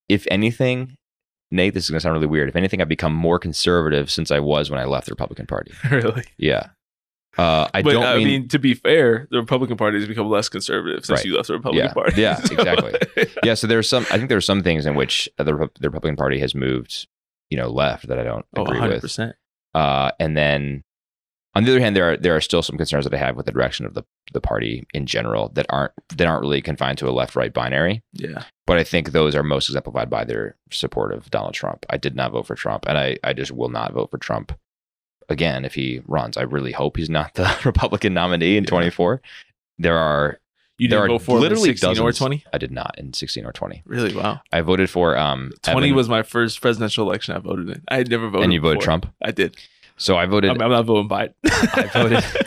[0.08, 0.94] if anything,
[1.50, 2.48] Nate, this is gonna sound really weird.
[2.48, 5.72] If anything, I've become more conservative since I was when I left the Republican Party.
[5.90, 6.24] really.
[6.38, 6.68] Yeah,
[7.38, 10.28] uh, I but don't I mean, mean, to be fair, the Republican Party has become
[10.28, 11.26] less conservative since Right.
[11.26, 11.92] you left the Republican Yeah.
[11.92, 12.20] Party.
[12.20, 13.26] Yeah, So- exactly.
[13.44, 13.54] yeah.
[13.54, 14.04] So there's some.
[14.10, 15.54] I think there's some things in which the, the
[15.90, 17.06] Republican Party has moved,
[17.50, 19.02] you know, left that I don't oh, agree 100 with.
[19.02, 19.36] percent.
[19.74, 20.82] Uh, and then
[21.56, 23.46] on the other hand, there are there are still some concerns that I have with
[23.46, 27.08] the direction of the the party in general that aren't that aren't really confined to
[27.08, 28.02] a left right binary.
[28.12, 28.44] Yeah.
[28.66, 31.84] But I think those are most exemplified by their support of Donald Trump.
[31.90, 34.52] I did not vote for Trump, and I I just will not vote for Trump
[35.28, 36.36] again if he runs.
[36.36, 38.70] I really hope he's not the Republican nominee in Yeah.
[38.70, 39.22] 24.
[39.78, 40.38] There are
[40.78, 42.18] You There didn't are vote for literally 16 or dozens.
[42.18, 42.44] 20?
[42.52, 43.82] I did not in 16 or 20.
[43.86, 44.14] Really?
[44.14, 44.40] Wow.
[44.52, 47.82] I voted for um 20 Evan- was my first presidential election I voted in.
[47.88, 48.84] I had never voted and you voted before.
[48.84, 49.12] Trump.
[49.22, 49.56] I did.
[49.96, 51.34] So I voted I'm, I'm not voting Biden.
[51.44, 52.24] I voted-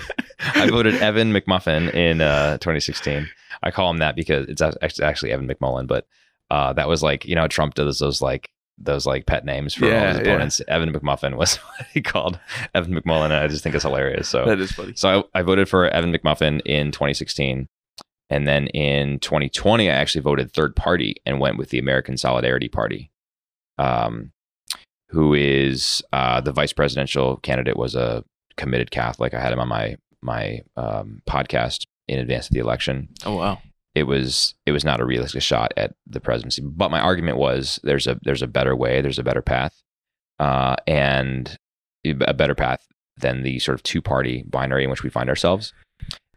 [0.55, 3.27] I voted Evan McMuffin in uh, 2016.
[3.63, 6.05] I call him that because it's actually Evan McMullin, but
[6.51, 9.85] uh, that was like you know Trump does those like those like pet names for
[9.85, 10.23] all Yeah, his yeah.
[10.23, 10.61] opponents.
[10.67, 12.39] Evan McMuffin was what he called
[12.75, 14.27] Evan McMullin, and I just think it's hilarious.
[14.27, 14.93] So that is funny.
[14.95, 17.67] so I, I voted for Evan McMuffin in 2016.
[18.29, 22.67] And then in 2020, I actually voted third party and went with the American Solidarity
[22.67, 23.09] Party,
[23.77, 24.31] um,
[25.09, 28.25] who is uh, the vice presidential candidate was a
[28.57, 29.33] committed Catholic.
[29.33, 33.07] I had him on my my um, podcast in advance of the election.
[33.25, 33.59] Oh, wow.
[33.97, 37.79] It was it was not a realistic shot at the presidency, but my argument was
[37.83, 39.81] there's a there's a better way, there's a better path,
[40.39, 41.57] uh, and
[42.05, 42.85] a better path
[43.17, 45.73] than the sort of two party binary in which we find ourselves.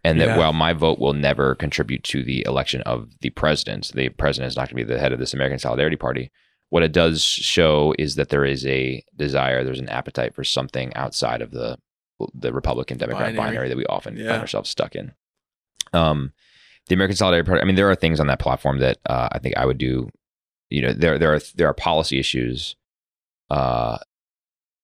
[0.03, 0.39] And that Yeah.
[0.39, 4.57] while my vote will never contribute to the election of the president, the president is
[4.57, 6.31] not going to be the head of this American Solidarity Party.
[6.71, 10.95] What it does show is that there is a desire, there's an appetite for something
[10.97, 11.77] outside of the
[12.35, 13.37] the Republican Democrat Binary.
[13.47, 14.29] binary, that we often Yeah.
[14.31, 15.13] find ourselves stuck in.
[15.93, 16.33] Um,
[16.89, 17.63] the American Solidarity Party.
[17.63, 20.09] I mean, there are things on that platform that uh, I think I would do.
[20.71, 22.77] You know, there there are there are policy issues
[23.51, 23.99] uh,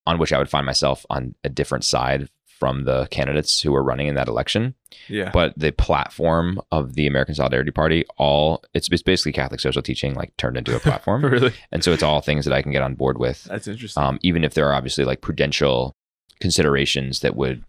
[0.07, 2.29] on which I would find myself on a different side
[2.59, 4.75] from the candidates who were running in that election.
[5.09, 5.31] Yeah.
[5.31, 10.15] But the platform of the American Solidarity Party, all it's, it's basically Catholic social teaching,
[10.15, 11.53] like turned into a platform, really?
[11.71, 13.45] and so it's all things that I can get on board with.
[13.45, 14.03] That's interesting.
[14.03, 15.95] Um, even if there are obviously like prudential
[16.41, 17.63] considerations that would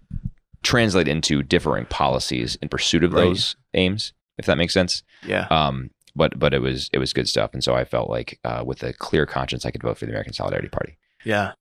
[0.64, 3.24] translate into differing policies in pursuit of Right.
[3.26, 5.04] those aims, if that makes sense.
[5.26, 5.48] yeah.
[5.50, 8.64] Um, but but it was it was good stuff, and so I felt like uh,
[8.66, 10.98] with a clear conscience, I could vote for the American Solidarity Party.
[11.24, 11.52] Yeah.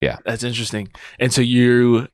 [0.00, 0.18] Yeah.
[0.24, 0.90] That's interesting.
[1.18, 2.06] And so you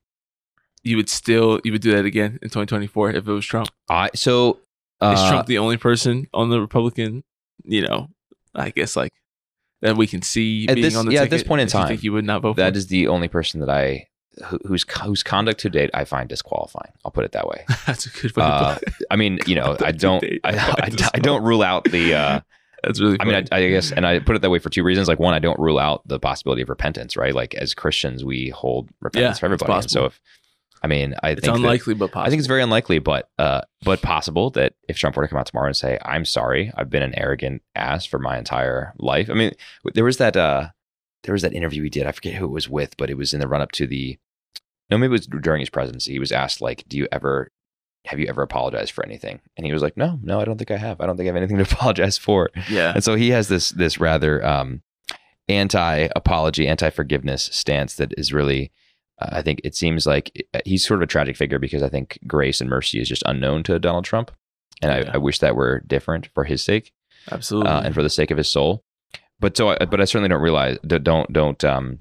[0.82, 3.68] you would still you would do that again in 2024 if it was Trump.
[3.90, 4.60] I so
[5.02, 7.22] uh, Is Trump the only person on the Republican,
[7.64, 8.08] you know,
[8.54, 9.12] I guess like
[9.82, 11.74] that we can see At being this- on the yeah, at this point in that
[11.74, 14.06] you time, think you would not vote that is the only person that I
[14.66, 16.92] whose whose conduct to date I find disqualifying.
[17.04, 17.64] I'll put it that way.
[17.86, 18.94] That's a good way Uh, to put it.
[19.10, 22.14] I mean, you know, I don't, I, I I, don't rule out the.
[22.14, 22.40] Uh,
[22.84, 23.34] That's really I mean.
[23.50, 25.08] I, I guess, and I put it that way for two reasons.
[25.08, 27.34] Like, one, I don't rule out the possibility of repentance, right?
[27.34, 29.72] Like, as Christians, we hold repentance Yeah, for everybody.
[29.72, 30.20] And so, if
[30.82, 32.26] I mean, I it's think that- unlikely but possible.
[32.26, 35.38] I think it's very unlikely, but uh, but possible that if Trump were to come
[35.38, 39.30] out tomorrow and say, "I'm sorry, I've been an arrogant ass for my entire life."
[39.30, 39.52] I mean,
[39.94, 40.68] there was that uh,
[41.24, 42.06] there was that interview he did.
[42.06, 44.18] I forget who it was with, but it was in the run up to the.
[44.90, 46.12] No, maybe it was during his presidency.
[46.12, 47.50] He was asked, like, "Do you ever
[48.06, 50.70] have you ever apologized for anything?" And he was like, "No, no, I don't think
[50.70, 51.00] I have.
[51.00, 52.92] I don't think I have anything to apologize for." yeah.
[52.94, 54.82] And so he has this this rather um,
[55.48, 58.70] anti apology, anti forgiveness stance that is really.
[59.18, 62.18] Uh, I think it seems like he's sort of a tragic figure because I think
[62.26, 64.30] grace and mercy is just unknown to Donald Trump,
[64.82, 65.10] and Yeah.
[65.12, 66.92] I, I wish that were different for his sake
[67.32, 67.70] Absolutely.
[67.70, 68.84] uh, and for the sake of his soul.
[69.40, 71.98] But so, I, but I certainly don't realize don't don't um,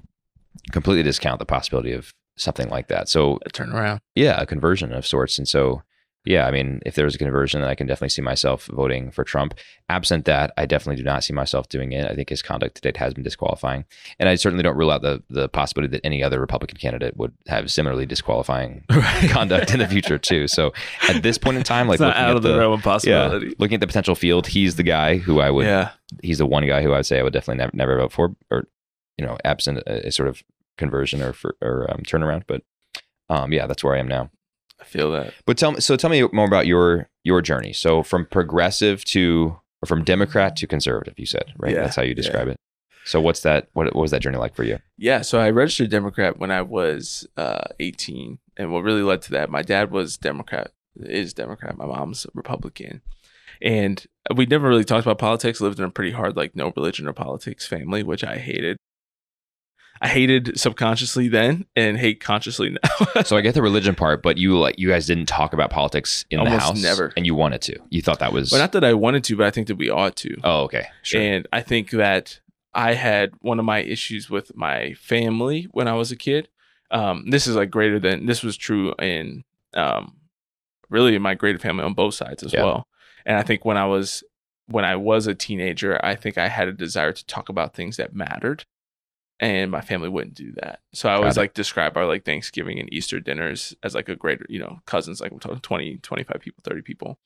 [0.72, 3.08] completely discount the possibility of something like that.
[3.08, 4.00] So a turnaround.
[4.14, 5.38] yeah, a conversion of sorts.
[5.38, 5.82] And so,
[6.24, 9.12] yeah, I mean, if there was a conversion, then I can definitely see myself voting
[9.12, 9.54] for Trump.
[9.88, 12.10] Absent that, I definitely do not see myself doing it.
[12.10, 13.84] I think his conduct to date has been disqualifying,
[14.18, 17.32] and I certainly don't rule out the the possibility that any other Republican candidate would
[17.46, 19.30] have similarly disqualifying Right.
[19.30, 20.48] conduct in the future too.
[20.48, 20.72] So
[21.08, 22.82] at this point in time, like looking out at of the, the, realm of yeah,
[22.82, 23.54] possibility.
[23.60, 25.66] looking at the potential field, he's the guy who I would.
[25.66, 25.90] Yeah.
[26.24, 28.34] He's the one guy who I would say I would definitely never, never vote for,
[28.50, 28.66] or
[29.16, 30.42] you know, absent a, a sort of
[30.76, 32.44] conversion or for, or um, turnaround.
[32.46, 32.62] But
[33.28, 34.30] um, yeah, that's where I am now.
[34.80, 35.34] I feel that.
[35.46, 37.72] But tell me, so tell me more about your your journey.
[37.72, 41.74] So from progressive to or from Democrat to conservative, you said, right?
[41.74, 42.56] Yeah, That's how you describe it.
[43.04, 43.68] So what's that?
[43.72, 44.78] What, what was that journey like for you?
[44.98, 49.30] Yeah, so I registered Democrat when I was uh, 18, and what really led to
[49.30, 51.78] that, my dad was Democrat, is Democrat.
[51.78, 53.02] My mom's Republican,
[53.62, 54.04] and
[54.34, 55.60] we never really talked about politics.
[55.60, 58.76] Lived in a pretty hard, like, no religion or politics family, which I hated.
[60.00, 63.22] I hated subconsciously then, and hate consciously now.
[63.24, 66.24] So I get the religion part, but you like you guys didn't talk about politics
[66.30, 67.12] in the house, never.
[67.16, 67.78] and you wanted to.
[67.90, 69.88] You thought that was well, not that I wanted to, but I think that we
[69.90, 70.36] ought to.
[70.44, 71.20] oh okay, sure.
[71.20, 72.40] And I think that
[72.74, 76.48] I had one of my issues with my family when I was a kid.
[76.90, 79.44] Um, this is like greater than this was true in
[79.74, 80.16] um,
[80.90, 82.64] really in my greater family on both sides as Yeah.
[82.64, 82.86] well.
[83.24, 84.22] And I think when I was
[84.68, 87.96] when I was a teenager, I think I had a desire to talk about things
[87.96, 88.64] that mattered.
[89.38, 90.80] And my family wouldn't do that.
[90.94, 91.40] So I always it.
[91.40, 95.20] like describe our like Thanksgiving and Easter dinners as like a greater, you know, cousins,
[95.20, 97.18] like we're talking 20, 25 people, 30 people,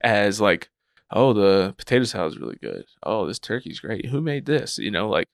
[0.00, 0.70] as like
[1.12, 4.90] oh the potato salad is really good oh this turkey's great who made this you
[4.90, 5.28] know like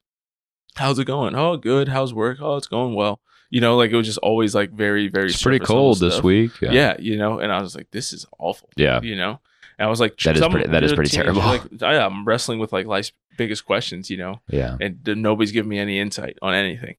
[0.77, 3.97] how's it going oh good how's work oh it's going well you know like it
[3.97, 6.53] was just always like very very it's pretty cold this week.
[6.61, 6.95] yeah.
[6.99, 9.01] you know and i was like this is awful Yeah.
[9.03, 9.41] you know
[9.83, 11.41] and i was like That is pretty- that is pretty terrible.
[11.41, 14.77] like I, i'm wrestling with like life's biggest questions you know yeah.
[14.81, 16.97] and nobody's giving me any insight on anything.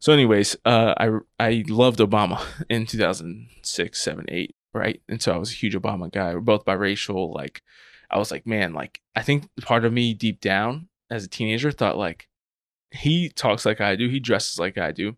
[0.00, 1.06] So, anyways, uh, I
[1.40, 2.40] I loved Obama
[2.70, 5.02] in 2006, 7, 8, right?
[5.08, 6.32] And so I was a huge Obama guy.
[6.34, 7.34] We're both biracial.
[7.34, 7.62] Like,
[8.08, 11.72] I was like, man, like, I think part of me deep down as a teenager
[11.72, 12.28] thought, like,
[12.92, 15.16] he talks like I do, he dresses like I do,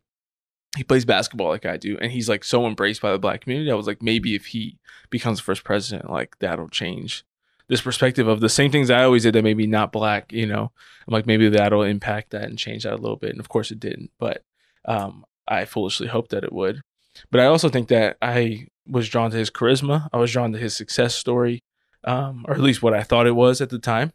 [0.76, 3.70] he plays basketball like I do, and he's like so embraced by the black community.
[3.70, 4.78] I was like, maybe if he
[5.10, 7.24] becomes the first president, like, that'll change
[7.70, 10.72] this perspective of the same things I always did that maybe not black, you know.
[11.06, 13.30] I'm like maybe that'll impact that and change that a little bit.
[13.30, 14.42] And of course it didn't, but
[14.84, 16.82] um, I foolishly hoped that it would.
[17.30, 20.08] But I also think that I was drawn to his charisma.
[20.12, 21.62] I was drawn to his success story,
[22.02, 24.12] um, or at least what I thought it was at the time.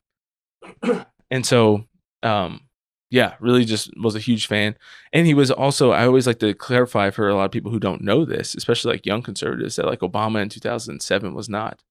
[1.31, 1.85] and so,
[2.23, 2.61] um,
[3.19, 4.75] yeah, really just was a huge fan.
[5.13, 7.79] And he was also, I always like to clarify for a lot of people who
[7.79, 11.81] don't know this, especially like young conservatives, that like Obama in 2007 was not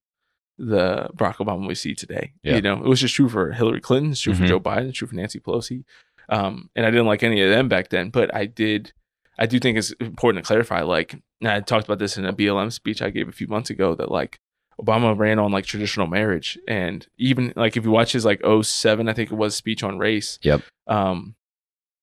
[0.58, 2.32] the Barack Obama we see today.
[2.42, 2.56] Yeah.
[2.56, 4.38] You know, it was just true for Hillary Clinton, it's true Mhm.
[4.38, 5.84] for Joe Biden, it's true for Nancy Pelosi.
[6.28, 8.92] Um, and I didn't like any of them back then, but I did.
[9.38, 10.82] I do think it's important to clarify.
[10.82, 13.94] Like, I talked about this in a BLM speech I gave a few months ago.
[13.94, 14.38] That like
[14.80, 19.08] Obama ran on like traditional marriage, and even like if you watch his like 07,
[19.08, 20.38] I think it was speech on race.
[20.42, 20.62] Yep.
[20.86, 21.34] Um,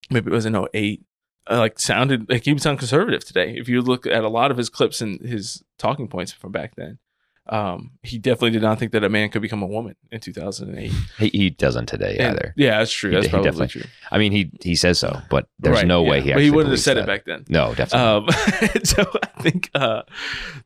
[0.09, 1.03] maybe it was in 08.
[1.49, 3.55] Uh, like sounded like he would sound conservative today.
[3.57, 6.75] If you look at a lot of his clips and his talking points from back
[6.75, 6.99] then,
[7.47, 10.91] um, he definitely did not think that a man could become a woman in 2008.
[11.17, 12.53] He, he doesn't today And- either.
[12.55, 13.09] Yeah, that's true.
[13.09, 13.89] He That's he probably definitely- true.
[14.11, 16.29] I mean, he he says so, but there's Right, no way he.
[16.29, 17.03] But Actually he wouldn't have said that.
[17.03, 17.45] it back then.
[17.49, 17.99] No, definitely.
[17.99, 20.03] Um, so I think uh,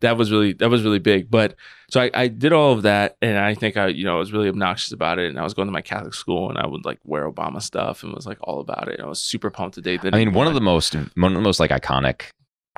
[0.01, 1.31] that was really that was really big.
[1.31, 1.55] But
[1.89, 4.33] so I, I did all of that, and I think I you know I was
[4.33, 5.29] really obnoxious about it.
[5.29, 8.03] And I was going to my Catholic school, and I would like wear Obama stuff,
[8.03, 8.95] and was like all about it.
[8.95, 9.97] And I was super pumped today.
[9.97, 12.31] That I mean, one of the most one of the most like iconic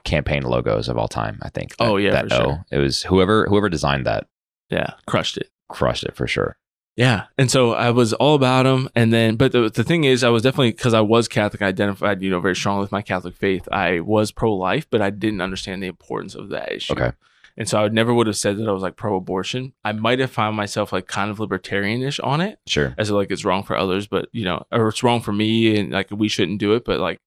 [0.04, 1.40] campaign logos of all time.
[1.42, 1.76] I think.
[1.80, 2.52] Oh, yeah, that for sure.
[2.52, 2.58] O.
[2.72, 4.28] It was whoever whoever designed that
[4.70, 5.50] yeah crushed it.
[5.70, 6.58] crushed it for sure.
[6.96, 10.24] Yeah, and so I was all about him, and then, but the, the thing is,
[10.24, 13.04] I was definitely because I was Catholic, I identified, you know, very strongly with my
[13.04, 13.70] Catholic faith.
[13.72, 16.94] I was pro life, but I didn't understand the importance of that issue.
[16.94, 17.12] Okay.
[17.56, 19.74] and so I never would have said that I was like pro abortion.
[19.86, 22.96] I might have found myself like kind of libertarianish on it, Sure.
[22.98, 25.92] as like it's wrong for others, but you know, or it's wrong for me, and
[25.92, 27.20] like we shouldn't do it, but like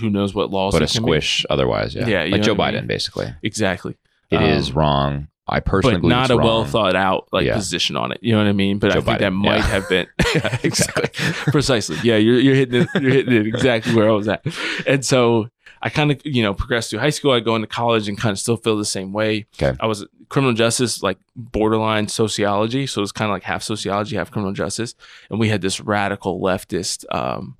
[0.00, 0.72] who knows what laws?
[0.74, 1.94] But a squish otherwise.
[1.94, 2.06] Yeah.
[2.06, 2.86] Yeah, like Joe Biden, mean?
[2.86, 3.32] basically.
[3.42, 3.96] exactly.
[4.30, 5.28] It is Um, wrong.
[5.50, 6.44] I personally but not a wrong.
[6.46, 7.54] well thought out like Yeah.
[7.54, 8.18] position on it.
[8.20, 8.78] You know what I mean?
[8.78, 9.62] But Joe I think Biden, that might yeah.
[9.62, 10.06] have been
[10.62, 11.08] exactly
[11.52, 11.96] precisely.
[12.02, 14.44] Yeah, you're you're hitting it, you're hitting it exactly where I was at.
[14.86, 15.48] And so
[15.80, 17.32] I kind of you know progressed through high school.
[17.32, 19.46] I go into college and kind of still feel the same way.
[19.60, 19.74] Okay.
[19.80, 24.16] I was criminal justice like borderline sociology, so it was kind of like half sociology,
[24.16, 24.94] half criminal justice.
[25.30, 27.56] And we had this radical leftist um,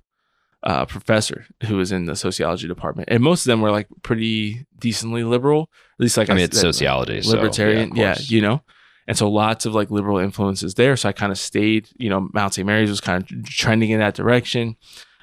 [0.62, 4.66] uh, professor who was in the sociology department, and most of them were like pretty
[4.78, 5.70] decently liberal.
[5.98, 7.22] At least like I mean, it's said, sociology.
[7.22, 8.62] so, libertarian, yeah, yeah, you know.
[9.06, 10.94] And so lots of like liberal influences there.
[10.96, 12.66] So I kind of stayed, you know, Mount St.
[12.66, 14.76] Mary's was kind of trending in that direction.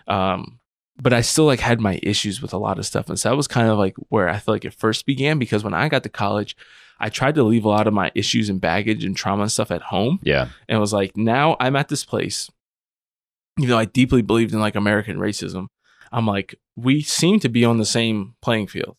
[0.07, 0.59] Um,
[0.97, 3.09] but I still like had my issues with a lot of stuff.
[3.09, 5.63] And so that was kind of like where I feel like it first began because
[5.63, 6.55] when I got to college,
[6.99, 9.69] I tried to leave a lot of my issues and baggage and trauma and stuff
[9.69, 10.47] at home Yeah.
[10.69, 12.49] and was like, now I'm at this place.
[13.57, 15.67] You know, I deeply believed in like American racism.
[16.11, 18.97] I'm like, we seem to be on the same playing field.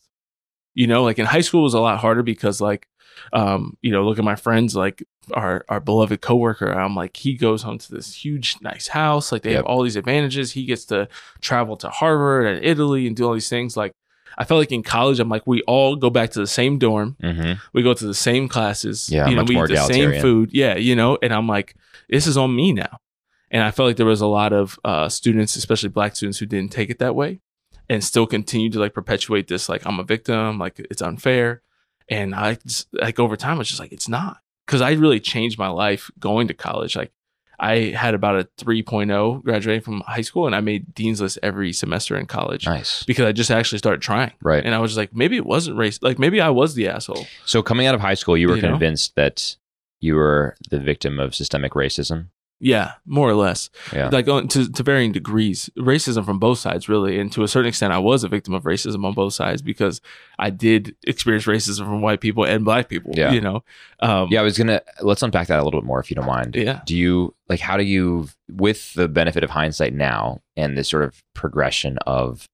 [0.74, 2.88] You know, like in high school it was a lot harder because like,
[3.32, 5.02] um, you know, look at my friends, like
[5.32, 6.70] our our beloved coworker.
[6.70, 9.32] I'm like, he goes home to this huge, nice house.
[9.32, 9.56] Like they Yep.
[9.56, 10.52] have all these advantages.
[10.52, 11.08] He gets to
[11.40, 13.76] travel to Harvard and Italy and do all these things.
[13.76, 13.92] Like,
[14.36, 17.16] I felt like in college, I'm like, we all go back to the same dorm
[17.20, 19.08] hmm we go to the same classes.
[19.10, 20.50] Yeah, you know, much we more eat the same food.
[20.52, 21.74] Yeah, you know, and I'm like,
[22.08, 22.98] this is on me now.
[23.50, 26.46] And I felt like there was a lot of uh, students, especially black students, who
[26.46, 27.40] didn't take it that way,
[27.88, 31.62] and still continue to like perpetuate this, like I'm a victim, like it's unfair.
[32.08, 35.58] And I just, like over time, it's just like it's not because I really changed
[35.58, 36.96] my life going to college.
[36.96, 37.12] Like
[37.58, 41.72] I had about a 3.0 graduating from high school, and I made dean's list every
[41.72, 43.02] semester in college Nice.
[43.04, 44.32] because I just actually started trying.
[44.42, 44.64] Right.
[44.64, 45.98] And I was just like, maybe it wasn't race.
[46.02, 47.26] Like maybe I was the asshole.
[47.44, 48.70] So coming out of high school, you were You know?
[48.70, 49.56] convinced that
[50.00, 52.28] you were the victim of systemic racism.
[52.58, 53.68] Yeah, more or less.
[53.92, 54.08] Yeah.
[54.08, 57.18] Like on, to, to varying degrees, racism from both sides, really.
[57.20, 60.00] And to a certain extent, I was a victim of racism on both sides because
[60.38, 63.12] I did experience racism from white people and black people.
[63.14, 63.32] Yeah.
[63.32, 63.64] You know?
[64.00, 66.26] Um, yeah, I was gonna let's unpack that a little bit more if you don't
[66.26, 66.56] mind.
[66.56, 66.80] Yeah.
[66.86, 71.04] Do you like how do you with the benefit of hindsight now and this sort
[71.04, 72.48] of progression of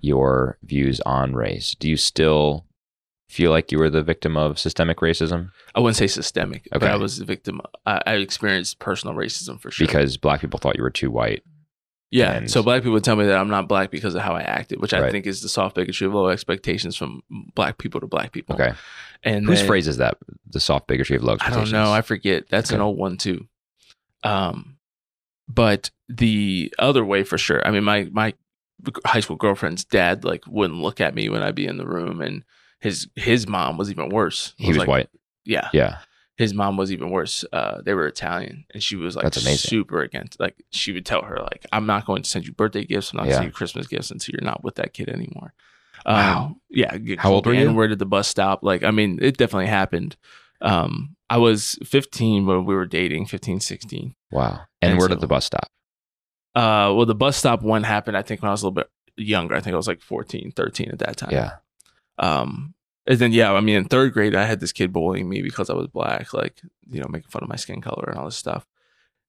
[0.00, 2.64] your views on race, do you still
[3.28, 6.92] feel like you were the victim of systemic racism I wouldn't say systemic, but Okay.
[6.92, 7.60] I was a victim.
[7.86, 9.86] I, I experienced personal racism for sure.
[9.86, 11.42] because black people thought you were too white?
[12.10, 12.32] yeah.
[12.38, 14.40] and- So black people would tell me that I'm not black because of how I
[14.42, 17.20] acted, which I think is the soft bigotry of low expectations from
[17.54, 18.54] black people to black people.
[18.54, 18.72] Okay.
[19.22, 20.16] And Whose then- phrase is that?
[20.50, 21.72] The soft bigotry of low expectations.
[21.74, 21.92] I don't know.
[21.92, 22.48] I forget.
[22.48, 23.46] That's an old one too.
[24.24, 24.78] Um,
[25.48, 27.66] but the other way for sure.
[27.66, 28.32] I mean, my my
[29.04, 32.20] high school girlfriend's dad like wouldn't look at me when I'd be in the room,
[32.20, 32.42] and
[32.80, 34.54] his his mom was even worse.
[34.56, 35.08] he was like- white.
[35.44, 35.98] Yeah, Yeah.
[36.36, 37.44] his mom was even worse.
[37.52, 40.38] Uh, they were Italian, and she was like super against.
[40.38, 43.12] Like she would tell her like, "I'm not going to send you birthday gifts.
[43.12, 43.32] I'm not Yeah.
[43.34, 45.54] sending you Christmas gifts until you're not with that kid anymore."
[46.06, 46.56] Um, Wow.
[46.70, 46.96] Yeah.
[46.98, 47.68] get How old were you?
[47.68, 48.62] N-word at the bus stop.
[48.62, 50.16] Like, I mean, it definitely happened.
[50.60, 54.14] Um, I was 15 when we were dating, 15, 16.
[54.30, 54.60] Wow.
[54.82, 55.68] And, And where so- did the bus stop?
[56.54, 58.90] Uh, well, the bus stop one happened, I think, when I was a little bit
[59.16, 59.54] younger.
[59.54, 61.30] I think I was like 14, 13 at that time.
[61.32, 61.52] Yeah.
[62.18, 62.74] Um,
[63.06, 65.70] and then, yeah, I mean, in third grade, I had this kid bullying me because
[65.70, 66.60] I was black, like,
[66.90, 68.66] you know, making fun of my skin color and all this stuff.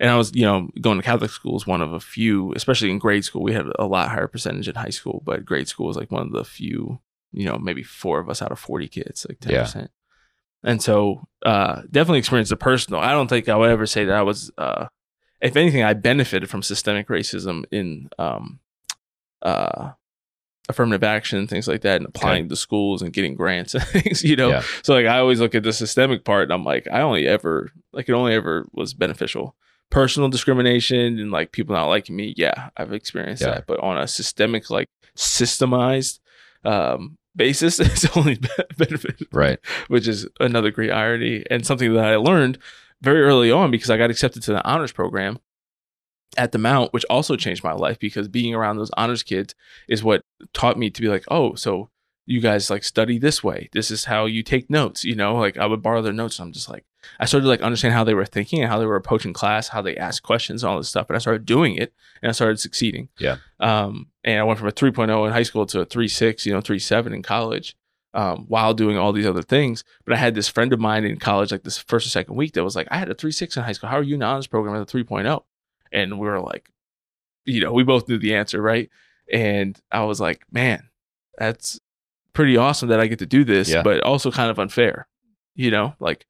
[0.02, 2.90] And I was, you know, going to Catholic school is one of a few, especially
[2.92, 3.42] in grade school.
[3.42, 6.28] We had a lot higher percentage in high school, but grade school was like one
[6.28, 7.00] of the few,
[7.32, 9.90] you know, maybe four of us out of 40 kids, like 10%.
[10.64, 13.00] And so, uh, definitely experienced the personal.
[13.00, 14.88] I don't think I would ever say that I was, uh,
[15.42, 18.60] if anything, I benefited from systemic racism in, um,
[19.42, 19.92] uh,
[20.70, 24.24] affirmative action and things like that and applying to schools and getting grants and things
[24.24, 24.63] you know Yeah.
[24.84, 27.72] so like i always look at the systemic part and i'm like i only ever
[27.91, 29.55] like it only ever was beneficial
[29.89, 33.55] personal discrimination and like people not liking me yeah i've experienced Yeah.
[33.55, 36.20] that but on a systemic like systemized
[36.63, 38.38] um basis it's only
[38.78, 39.59] benefit Right.
[39.88, 42.57] which is another great irony and something that I learned
[43.01, 45.39] very early on because I got accepted to the honors program
[46.38, 49.56] at the Mount, which also changed my life because being around those honors kids
[49.88, 50.24] is what
[50.54, 51.90] taught me to be like, oh, so
[52.26, 53.70] you guys like study this way.
[53.74, 55.04] This is how you take notes.
[55.04, 56.38] You know, like I would borrow their notes.
[56.38, 56.86] And I'm just like,
[57.20, 59.70] I started to like understand how they were thinking and how they were approaching class,
[59.70, 61.10] how they asked questions, and all this stuff.
[61.10, 63.10] And I started doing it and I started succeeding.
[63.18, 63.38] Yeah.
[63.60, 66.62] Um, and I went from a 3.0 in high school to a 3.6, you know,
[66.62, 67.76] 3.7 in college
[68.14, 69.84] um, while doing all these other things.
[70.06, 72.54] But I had this friend of mine in college, like this first or second week,
[72.54, 73.90] that was like, I had a 3.6 in high school.
[73.90, 75.44] How are you in the honors program at a 3.0?
[75.92, 76.70] And we were like,
[77.46, 78.90] you know, we both knew the answer, right?
[79.32, 80.90] And I was like, man,
[81.38, 81.80] that's
[82.34, 83.82] pretty awesome that I get to do this, Yeah.
[83.84, 85.08] but also kind of unfair.
[85.56, 86.26] You know, like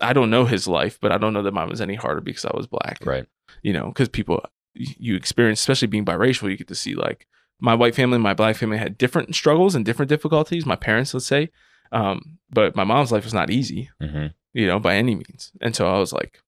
[0.00, 2.44] I don't know his life, but I don't know that mine was any harder because
[2.44, 3.26] I was black Right.
[3.62, 4.44] you know, because people
[4.74, 7.26] you experience, especially being biracial, you get to see like
[7.58, 10.66] my white family, and my black family had different struggles and different difficulties.
[10.66, 11.50] My parents, let's say,
[11.92, 15.52] um, but my mom's life was not easy, hmm you know, by any means.
[15.60, 16.40] And so I was like,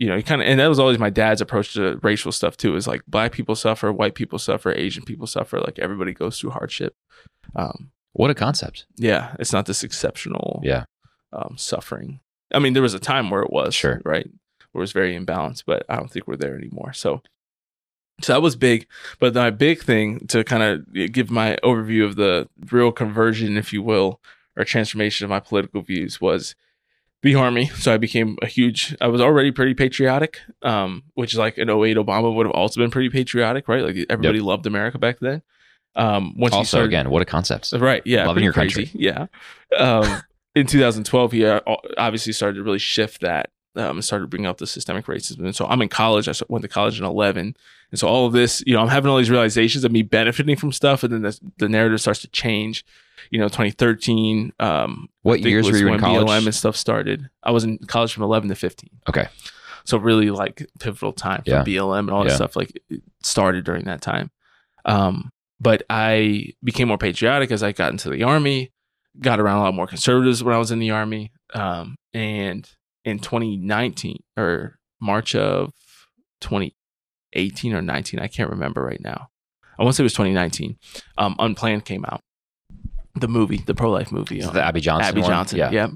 [0.00, 2.76] you know, kind of, and that was always my dad's approach to racial stuff too.
[2.76, 5.58] Is like black people suffer, white people suffer, Asian people suffer.
[5.60, 6.94] Like everybody goes through hardship.
[7.56, 8.86] Um, What a concept.
[8.96, 10.84] yeah, it's not this exceptional Yeah.
[11.32, 12.20] um, suffering.
[12.54, 14.00] I mean, there was a time where it was Sure.
[14.04, 14.28] right,
[14.70, 16.92] where it was very imbalanced, but I don't think we're there anymore.
[16.92, 17.20] So,
[18.22, 18.86] so that was big.
[19.18, 23.72] But my big thing to kind of give my overview of the real conversion, if
[23.72, 24.20] you will,
[24.56, 26.54] or transformation of my political views was
[27.22, 27.66] the army.
[27.66, 28.96] So I became a huge.
[29.00, 32.80] I was already pretty patriotic, um, which is like an 08 Obama would have also
[32.80, 33.82] been pretty patriotic, right?
[33.82, 35.42] Like everybody loved America back then.
[35.96, 37.72] Um, once Also, started, again, what a concept.
[37.72, 38.02] Right.
[38.04, 38.26] Yeah.
[38.26, 38.86] Loving your crazy.
[38.86, 39.00] country.
[39.00, 39.26] Yeah.
[39.76, 40.22] Um,
[40.54, 41.60] in 2012, he uh,
[41.96, 45.40] obviously started to really shift that um, started bringing up the systemic racism.
[45.40, 46.28] And so I'm in college.
[46.28, 47.54] I went to college in 11.
[47.90, 50.56] And so all of this, you know, I'm having all these realizations of me benefiting
[50.56, 51.02] from stuff.
[51.02, 52.84] And then the, the narrative starts to change.
[53.30, 54.52] You know, 2013.
[54.58, 56.26] Um, What years were you in college?
[56.26, 57.28] BLM and stuff started.
[57.42, 58.90] I was in college from 11 to 15.
[59.08, 59.28] Okay.
[59.84, 61.64] So really like pivotal time for Yeah.
[61.64, 62.78] BLM and all that stuff like
[63.22, 64.30] started during that time.
[64.84, 68.70] Um, but I became more patriotic as I got into the army,
[69.20, 71.32] got around a lot more conservatives when I was in the army.
[71.54, 72.68] Um, and
[73.04, 75.72] in 2019 or March of
[76.40, 79.28] 2018 or 19, I can't remember right now.
[79.78, 80.76] I want to say it was 2019.
[81.18, 82.22] Um, Unplanned came out,
[83.14, 84.42] the movie, the pro life movie.
[84.42, 85.08] Um, the Abby Johnson.
[85.08, 85.30] Abby one?
[85.30, 85.58] Johnson.
[85.58, 85.70] Yeah.
[85.70, 85.90] Yep.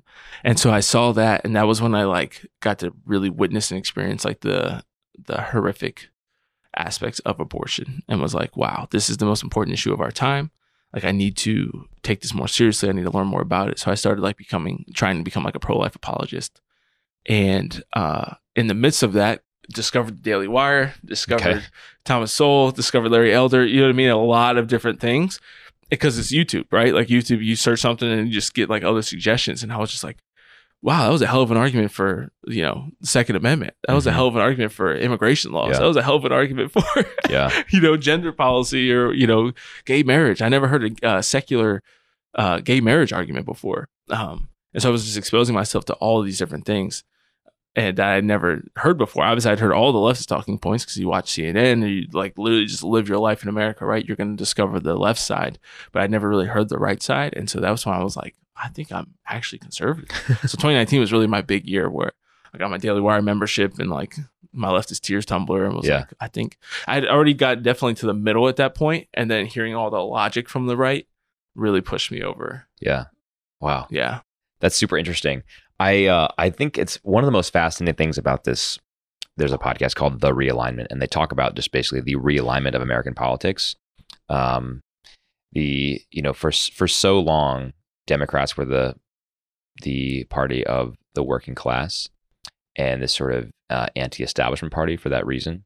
[0.45, 3.71] And so I saw that, and that was when I like got to really witness
[3.71, 4.85] and experience like the
[5.27, 6.09] the horrific
[6.77, 10.13] aspects of abortion, and was like, wow, this is the most important issue of our
[10.13, 10.51] time.
[10.93, 12.89] Like I need to take this more seriously.
[12.89, 13.79] I need to learn more about it.
[13.79, 16.61] So I started like becoming trying to become like a pro life apologist,
[17.27, 19.43] and uh, in the midst of that,
[19.73, 21.63] discovered the Daily Wire, discovered Okay.
[22.05, 23.65] Thomas Sowell, discovered Larry Elder.
[23.65, 24.11] You know what I mean?
[24.11, 25.41] A lot of different things
[25.89, 26.93] because it's YouTube, right?
[26.93, 29.63] Like YouTube, you search something and you just get like other suggestions.
[29.63, 30.19] And I was just like,
[30.83, 33.75] wow, that was a hell of an argument for, you know, the Second Amendment.
[33.87, 34.15] That was a Mhm.
[34.15, 35.75] hell of an argument for immigration laws.
[35.75, 35.79] Yeah.
[35.79, 36.83] That was a hell of an argument for,
[37.31, 37.51] Yeah.
[37.71, 39.53] you know, gender policy or, you know,
[39.85, 40.43] gay marriage.
[40.43, 41.83] I never heard a uh, secular
[42.35, 43.89] uh, gay marriage argument before.
[44.11, 47.05] Um, and so I was just exposing myself to all of these different things
[47.75, 49.25] and that I had never heard before.
[49.25, 52.37] Obviously, I'd heard all the leftist talking points because you watch CNN and you like
[52.37, 54.05] literally just live your life in America, right?
[54.07, 55.59] You're going to discover the left side,
[55.93, 57.33] but I'd never really heard the right side.
[57.35, 60.11] And so that was when I was like, I think I'm actually conservative.
[60.27, 62.13] so 2019 was really my big year where
[62.55, 64.17] I got my Daily Wire membership and like
[64.53, 66.01] my leftist tears Tumbler and was Yeah.
[66.01, 69.31] like, I think I had already got definitely to the middle at that point, and
[69.31, 71.07] then hearing all the logic from the right
[71.55, 72.67] really pushed me over.
[72.81, 73.07] Yeah.
[73.61, 73.87] Wow.
[73.91, 74.21] Yeah,
[74.61, 75.43] That's super interesting.
[75.83, 78.79] I uh, I think it's one of the most fascinating things about this.
[79.37, 82.83] There's a podcast called The Realignment, and they talk about just basically the realignment of
[82.83, 83.75] American politics.
[84.29, 84.81] Um,
[85.53, 87.73] the you know for for so long,
[88.07, 88.95] Democrats were the
[89.83, 92.09] the party of the working class,
[92.77, 95.65] and this sort of uh, anti-establishment party for that reason,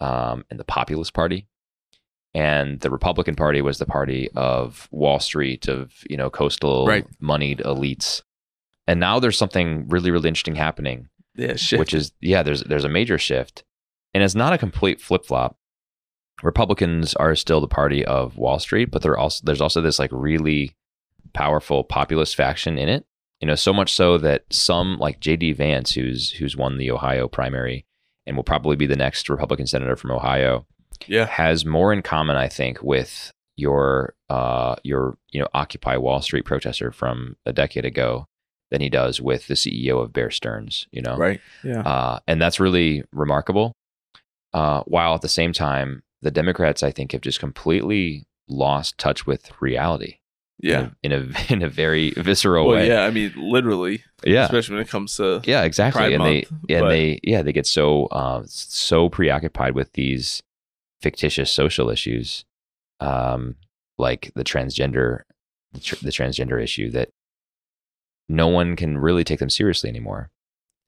[0.00, 1.46] um, and the populist party.
[2.36, 7.06] And the Republican Party was the party of Wall Street, of you know coastal Right.
[7.20, 8.22] moneyed elites.
[8.86, 11.78] And now there's something really, really interesting happening, yeah, shit.
[11.78, 13.64] which is yeah, there's there's a major shift,
[14.12, 15.56] and it's not a complete flip flop.
[16.42, 20.10] Republicans are still the party of Wall Street, but they're also there's also this like
[20.12, 20.74] really
[21.32, 23.06] powerful populist faction in it.
[23.40, 25.52] You know, so much so that some like J.D.
[25.52, 27.86] Vance, who's who's won the Ohio primary
[28.26, 30.66] and will probably be the next Republican senator from Ohio,
[31.06, 36.20] yeah, has more in common, I think, with your uh your you know Occupy Wall
[36.20, 38.26] Street protester from a decade ago
[38.70, 40.86] than he does with the CEO of Bear Stearns.
[40.90, 41.40] You know, Right.
[41.62, 41.80] Yeah.
[41.80, 43.72] uh, and that's really remarkable.
[44.52, 49.26] Uh, while at the same time, the Democrats, I think, have just completely lost touch
[49.26, 50.18] with reality.
[50.60, 50.90] Yeah.
[51.02, 52.86] in a in a, in a very visceral Well, way.
[52.88, 53.04] yeah.
[53.04, 55.98] I mean, literally, yeah, especially when it comes to yeah, exactly.
[55.98, 60.42] Pride and Month, they and they yeah they get so uh, so preoccupied with these
[61.02, 62.44] fictitious social issues,
[63.00, 63.56] um,
[63.98, 65.22] like the transgender
[65.72, 67.10] the, tr- the transgender issue that
[68.28, 70.30] no one can really take them seriously anymore,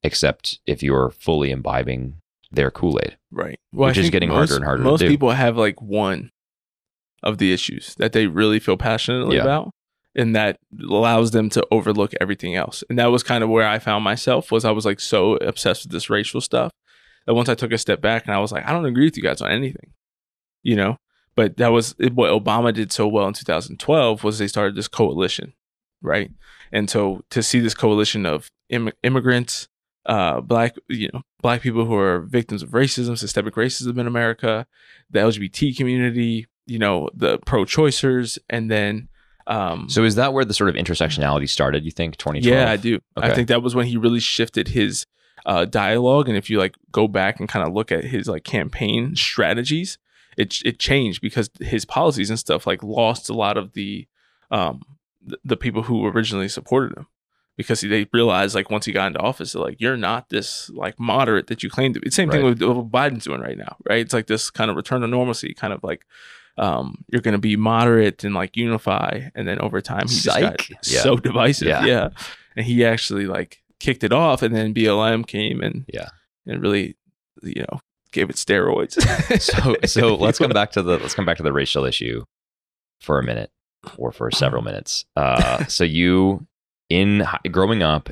[0.02, 2.16] except if you're fully imbibing
[2.50, 3.16] their Kool Aid.
[3.30, 3.58] right.
[3.72, 6.30] Well, Which is getting harder and harder to Most people have like one
[7.22, 9.42] of the issues that they really feel passionately Yeah.
[9.42, 9.70] about,
[10.14, 10.58] and that
[10.88, 12.84] allows them to overlook everything else.
[12.88, 14.50] And that was kind of where I found myself.
[14.52, 16.70] Was I was like so obsessed with this racial stuff
[17.26, 19.16] that once I took a step back and I was like, I don't agree with
[19.16, 19.92] you guys on anything,
[20.62, 20.96] you know.
[21.34, 25.52] But that was what Obama did so well in 2012 was they started this coalition,
[26.06, 26.30] right?
[26.72, 29.68] And so to see this coalition of Im- immigrants,
[30.06, 34.66] uh, black, you know, black people who are victims of racism, systemic racism in America,
[35.10, 39.08] the LGBT community, you know, the pro-choicers, and then,
[39.46, 41.84] um, So is that where the sort of intersectionality started?
[41.84, 42.52] You think 2012?
[42.52, 43.00] yeah, I do.
[43.16, 45.06] I think that was when he really shifted his
[45.44, 48.42] uh, dialogue, and if you like go back and kind of look at his like
[48.42, 49.98] campaign strategies,
[50.36, 54.08] it it changed because his policies and stuff like lost a lot of the
[54.50, 54.82] um
[55.28, 57.06] th- the people who originally supported him
[57.56, 60.98] because they realized like once he got into office they're like you're not this like
[61.00, 62.58] moderate that you claim to be same thing Right.
[62.58, 65.54] with what biden's doing right now right it's like this kind of return to normalcy
[65.54, 66.04] kind of like
[66.58, 70.68] um you're gonna be moderate and like unify and then over time he just got
[70.86, 71.00] Yeah.
[71.00, 71.84] so divisive Yeah.
[71.86, 72.08] yeah.
[72.56, 76.08] and he actually like kicked it off and then blm came and Yeah.
[76.46, 76.96] and really
[77.42, 77.80] you know
[78.12, 79.00] gave it steroids
[79.40, 82.22] so so let's come back to the let's come back to the racial issue
[83.00, 83.50] for a minute
[83.96, 85.04] or for several minutes.
[85.16, 86.46] Uh, so you
[86.88, 88.08] in growing up,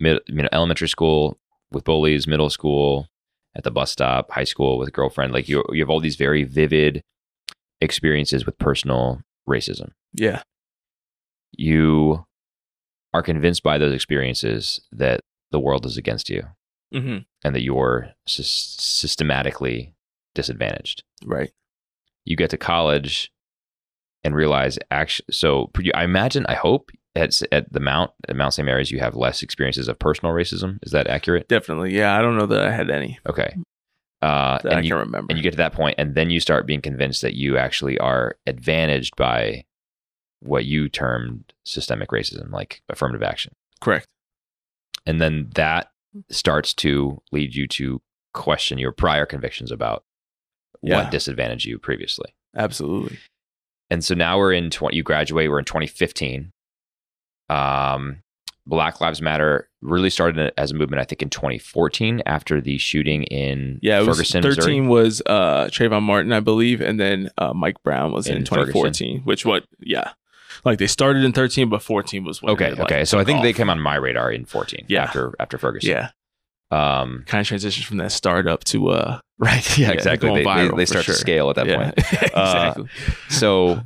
[0.00, 1.38] mid, you know, elementary school
[1.72, 3.08] with bullies, middle school
[3.54, 6.16] at the bus stop, high school with a girlfriend, like you you have all these
[6.16, 7.02] very vivid
[7.80, 9.90] experiences with personal racism.
[10.14, 10.42] yeah
[11.52, 12.26] You
[13.14, 15.20] are convinced by those experiences that
[15.50, 16.42] the world is against you
[16.92, 19.94] hmm and that you're sys- systematically
[20.34, 21.02] disadvantaged.
[21.24, 21.50] right
[22.24, 23.30] you get to college
[24.28, 28.66] and realize actually so i imagine i hope at, at the mount at mount st
[28.66, 30.78] mary's you have less experiences of personal racism.
[30.82, 31.48] Is that accurate?
[31.48, 31.96] Definitely.
[31.96, 33.18] Yeah i don't know that i had any.
[33.26, 33.56] Okay.
[34.20, 35.26] Uh, that i and, you, can remember.
[35.30, 37.98] and you get to that point and then you start being convinced that you actually
[37.98, 39.64] are advantaged by
[40.40, 43.54] what you termed systemic racism like affirmative action.
[43.80, 44.06] Correct.
[45.06, 45.90] And then that
[46.30, 48.02] starts to lead you to
[48.34, 50.04] question your prior convictions about
[50.82, 50.96] Yeah.
[51.02, 52.34] what disadvantaged you previously.
[52.54, 53.18] Absolutely
[53.90, 56.52] and so now we're in 20 you graduate we're in 2015
[57.50, 58.22] um
[58.66, 63.22] black lives matter really started as a movement i think in 2014 after the shooting
[63.24, 64.80] in yeah it was ferguson 13 Missouri.
[64.82, 69.22] was uh trayvon martin i believe and then uh mike brown was in, In 2014
[69.24, 70.12] which what yeah.
[70.64, 73.52] Like they started in 13 but 14 was okay like, okay so i think they
[73.52, 75.04] came on my radar in 14 Yeah.
[75.04, 75.90] after after ferguson.
[75.90, 76.10] Yeah.
[76.70, 79.78] Um kind of transitioned from that startup to uh right.
[79.78, 80.30] Yeah, Yeah, exactly.
[80.30, 81.14] they, they, they start sure.
[81.14, 81.94] to scale at that yeah, point.
[82.34, 82.88] Uh, exactly.
[83.28, 83.80] so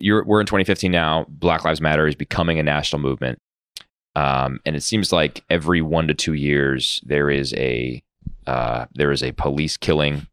[0.00, 1.26] you're we're in 2015 now.
[1.28, 3.38] Black lives matter is becoming a national movement.
[4.16, 8.02] Um, and it seems like every one to two years there is a
[8.46, 10.26] uh, there is a police killing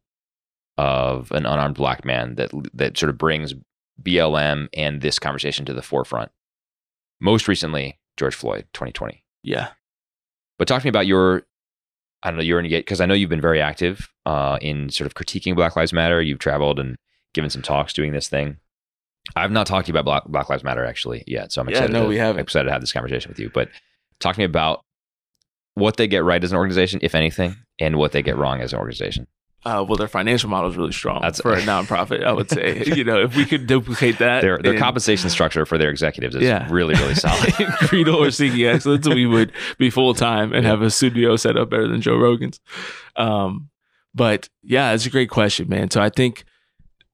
[0.78, 3.54] of an unarmed black man that that sort of brings
[4.02, 6.30] BLM and this conversation to the forefront.
[7.20, 9.24] Most recently, George Floyd, 2020.
[9.42, 9.68] yeah.
[10.58, 11.42] But talk to me about your,
[12.22, 15.06] I don't know, your engagement because I know you've been very active uh, in sort
[15.06, 16.22] of critiquing Black Lives Matter.
[16.22, 16.96] You've traveled and
[17.34, 18.58] given some talks doing this thing.
[19.36, 21.76] I've not talked to you about Black, Black Lives Matter actually yet, so I'm Yeah,
[21.78, 21.92] excited.
[21.92, 22.36] no, to, we haven't.
[22.38, 23.50] I'm excited to have this conversation with you.
[23.52, 23.68] But
[24.20, 24.84] talk to me about
[25.74, 28.72] what they get right as an organization, if anything, and what they get wrong as
[28.72, 29.26] an organization.
[29.64, 32.82] Uh well their financial model is really strong That's- for a nonprofit i would say
[32.96, 36.34] you know if we could duplicate that Their their in- compensation structure for their executives
[36.34, 36.66] is Yeah.
[36.70, 37.52] really really solid.
[37.88, 40.70] Credo or Seeking Excellence, we would be full time and Yeah.
[40.70, 42.60] have a studio set up better than Joe Rogan's.
[43.16, 43.68] Um,
[44.14, 45.90] but yeah, it's a great question, man.
[45.90, 46.44] So I think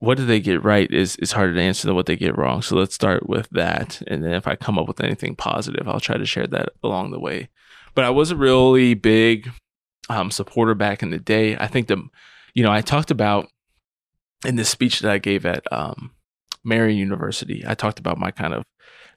[0.01, 2.63] what do they get right is is harder to answer than what they get wrong.
[2.63, 6.01] So let's start with that, and then if I come up with anything positive, I'll
[6.01, 7.49] try to share that along the way.
[7.95, 9.51] But I was a really big
[10.09, 11.57] um, supporter back in the day.
[11.57, 12.03] I think the,
[12.55, 13.49] you know, I talked about
[14.45, 16.13] in this speech that I gave at um,
[16.65, 17.65] Marian University.
[17.67, 18.65] I talked about my kind of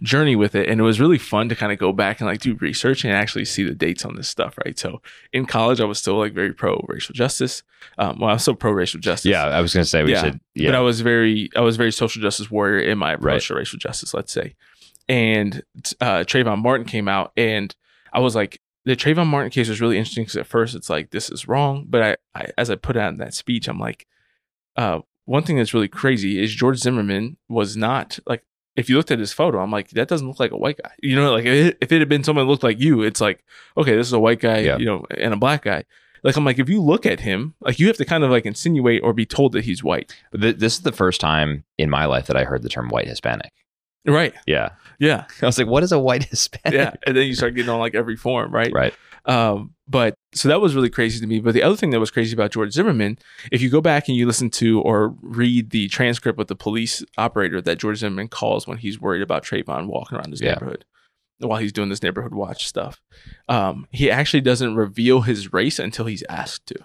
[0.04, 0.68] journey with it.
[0.68, 3.14] And it was really fun to kind of go back and like do research and
[3.14, 4.78] actually see the dates on this stuff, right?
[4.78, 5.00] So
[5.32, 7.62] in college, I was still like very pro racial justice.
[8.00, 9.30] Um, well, I was still pro racial justice.
[9.30, 10.40] Yeah, I was going to say we Yeah, should.
[10.56, 13.56] Yeah, But I was very, I was very social justice warrior in my approach Right.
[13.56, 14.56] to racial justice, let's say.
[15.08, 15.62] And
[16.00, 17.76] uh, Trayvon Martin came out, and
[18.14, 21.12] I was like, the Trayvon Martin case was really interesting because at first it's like
[21.12, 24.08] this is wrong, but I, I as I put out in that speech, I'm like,
[24.76, 28.44] uh, one thing that's really crazy is George Zimmerman was not like.
[28.78, 30.92] If you looked at his photo, I'm like, that doesn't look like a white guy.
[31.04, 33.44] You know, like if it, had been someone that looked like you, it's like,
[33.76, 34.78] okay, this is a white guy, Yeah.
[34.78, 35.84] you know, and a black guy.
[36.24, 38.46] Like I'm like, if you look at him, like you have to kind of like
[38.46, 40.16] insinuate or be told that he's white.
[40.32, 42.88] But th- this is the first time in my life that I heard the term
[42.88, 43.52] white Hispanic.
[44.06, 44.34] Right.
[44.48, 45.26] Yeah, Yeah.
[45.42, 46.74] I was like, what is a white Hispanic?
[46.78, 46.94] Yeah.
[47.06, 48.72] And then you start getting on like every form, right?
[48.74, 48.94] right.
[49.26, 51.40] Um, but so that was really crazy to me.
[51.40, 53.20] But the other thing that was crazy about George Zimmerman,
[53.52, 57.04] if you go back and you listen to or read the transcript with the police
[57.20, 60.54] operator that George Zimmerman calls when he's worried about Trayvon walking around his Yeah.
[60.54, 60.86] neighborhood
[61.38, 63.00] while he's doing this neighborhood watch stuff,
[63.50, 66.76] um, he actually doesn't reveal his race until he's asked to.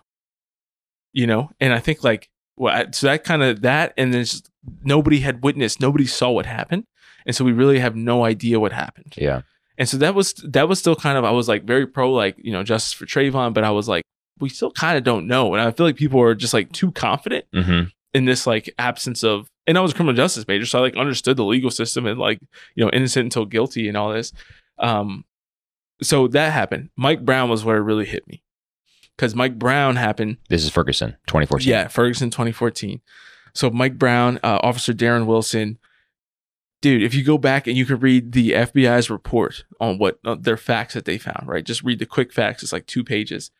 [1.12, 4.24] You know, and I think like well, I- so that kind of that, and then
[4.24, 4.50] just
[4.82, 6.84] nobody had witnessed, nobody saw what happened,
[7.26, 9.14] and so we really have no idea what happened.
[9.16, 9.42] Yeah.
[9.78, 12.36] And so that was that was still kind of I was like very pro like
[12.38, 14.04] you know justice for Trayvon, but I was like
[14.38, 16.92] we still kind of don't know, and I feel like people are just like too
[16.92, 17.82] confident hmm
[18.14, 19.50] in this like absence of.
[19.66, 22.18] And I was a criminal justice major, so I like understood the legal system and
[22.18, 22.38] like
[22.74, 24.32] you know innocent until guilty and all this.
[24.78, 25.24] Um,
[26.02, 26.90] so that happened.
[26.96, 28.42] Mike Brown was where it really hit me
[29.16, 31.68] because Mike Brown happened This is Ferguson, 2014.
[31.68, 33.00] yeah, Ferguson 2014.
[33.54, 35.78] So Mike Brown, uh, Officer Darren Wilson,
[36.86, 37.02] dude.
[37.02, 40.56] If you go back and you could read the FBI's report on what uh, their
[40.56, 41.64] facts that they found, right?
[41.64, 42.62] Just read the quick facts.
[42.62, 43.50] It's like two pages.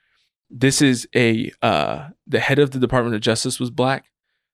[0.49, 4.11] This is a uh, the head of the Department of Justice was black.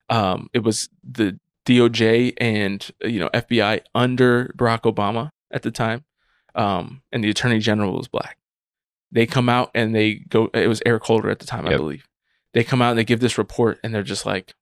[0.09, 5.71] Um, it was the DOJ and uh, you know FBI under Barack Obama at the
[5.71, 6.05] time,
[6.55, 8.39] um, and the Attorney General was black.
[9.11, 10.49] They come out and they go.
[10.55, 12.09] It was Eric Holder at the time, I believe
[12.55, 14.55] they come out and they give this report and they're just like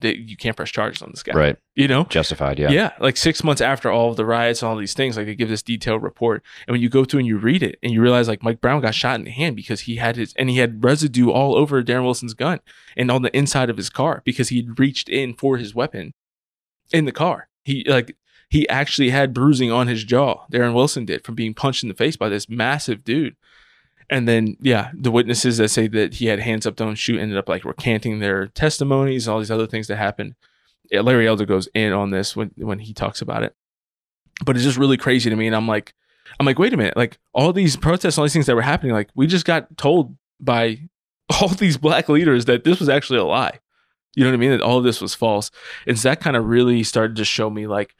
[0.00, 1.56] they, you can't press charges on this guy Right.
[1.74, 2.58] you know Justified.
[2.58, 2.70] Yeah.
[2.70, 2.92] yeah.
[3.00, 5.48] like six months after all of the riots and all these things like they give
[5.48, 8.28] this detailed report and when you go through and you read it and you realize
[8.28, 10.84] like mike brown got shot in the hand because he had his and he had
[10.84, 12.60] residue all over darren wilson's gun
[12.96, 16.12] and on the inside of his car because he had reached in for his weapon
[16.92, 18.16] in the car he like
[18.50, 21.94] he actually had bruising on his jaw darren wilson did from being punched in the
[21.94, 23.34] face by this massive dude
[24.08, 27.36] and then, yeah, the witnesses that say that he had hands up, don't shoot, ended
[27.36, 30.34] up like recanting their testimonies, all these other things that happened.
[30.90, 33.54] Yeah, Larry Elder goes in on this when when he talks about it.
[34.44, 35.94] But it's just really crazy to me, and I'm like,
[36.38, 38.92] I'm like, wait a minute, like all these protests, all these things that were happening,
[38.92, 40.78] like we just got told by
[41.40, 43.58] all these black leaders that this was actually a lie.
[44.14, 44.50] You know what I mean?
[44.52, 45.50] That all of this was false.
[45.86, 47.94] And so that kind of really started to show me like,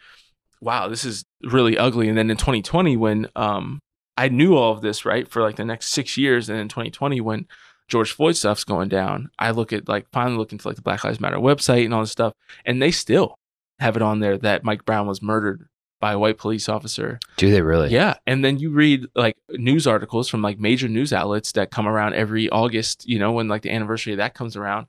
[0.62, 2.08] wow, this is really ugly.
[2.08, 3.80] And then in 2020, when um
[4.16, 6.48] I knew all of this, right, for like the next six years.
[6.48, 7.46] And in 2020, when
[7.88, 11.04] George Floyd stuff's going down, I look at like finally look into like the Black
[11.04, 12.32] Lives Matter website and all this stuff,
[12.64, 13.36] and they still
[13.78, 15.68] have it on there that Mike Brown was murdered
[16.00, 17.18] by a white police officer.
[17.36, 17.90] Do they really?
[17.90, 18.14] Yeah.
[18.26, 22.14] And then you read like news articles from like major news outlets that come around
[22.14, 24.86] every August, you know, when like the anniversary of that comes around,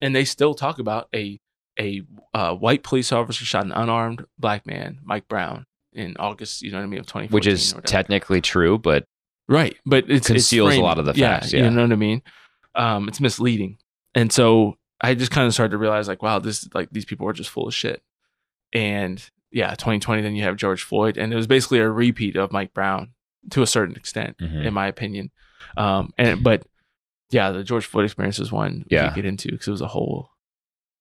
[0.00, 1.38] and they still talk about a
[1.78, 2.02] a
[2.34, 6.78] uh, white police officer shot an unarmed black man, Mike Brown, in August, you know
[6.78, 7.34] what I mean, of 2014.
[7.34, 9.04] Which is technically true, but
[9.48, 11.64] Right, but it Conceals a lot of the facts, yeah.
[11.64, 12.22] you know what I mean.
[12.76, 13.78] Um, it's misleading,
[14.14, 17.26] and so I just kind of started to realize, like, wow, this like these people
[17.28, 18.00] are just full of shit.
[18.72, 19.20] And
[19.50, 22.72] yeah, 2020, then you have George Floyd, and it was basically a repeat of Mike
[22.72, 23.10] Brown
[23.50, 24.66] to a certain extent, Mhm.
[24.66, 25.32] in my opinion.
[25.76, 26.64] Um, and but
[27.30, 29.06] yeah, the George Floyd experience is one we Yeah.
[29.08, 30.29] could get into because it was a whole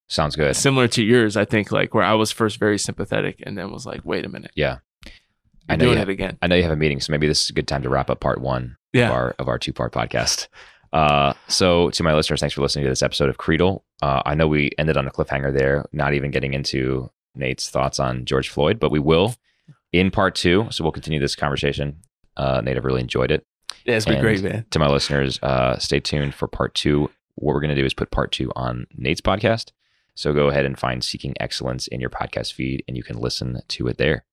[0.10, 0.56] sounds good.
[0.56, 1.38] similar to yours.
[1.38, 4.30] I think like where I was first very sympathetic, and then was like, wait a
[4.30, 4.80] minute, Yeah.
[5.06, 5.14] you're
[5.70, 6.38] I know doing you it again.
[6.42, 8.10] I know you have a meeting, so maybe this is a good time to wrap
[8.10, 9.08] up part one Yeah.
[9.10, 10.48] of our of our two part podcast.
[10.92, 13.84] Uh, so to my listeners, thanks for listening to this episode of Creedle.
[14.02, 18.00] Uh, I know we ended on a cliffhanger there, not even getting into Nate's thoughts
[18.00, 19.36] on George Floyd, but we will
[19.94, 20.68] in part two.
[20.72, 21.98] So we'll continue this conversation.
[22.36, 23.46] Uh, Nate, I've really enjoyed it.
[23.86, 24.66] Yeah, it's been And- great, man.
[24.72, 27.12] To my listeners, uh, stay tuned for part two.
[27.36, 29.72] What we're going to do is put part two on Nate's podcast.
[30.20, 33.62] So go ahead and find Seeking Excellence in your podcast feed, and you can listen
[33.66, 34.26] to it there.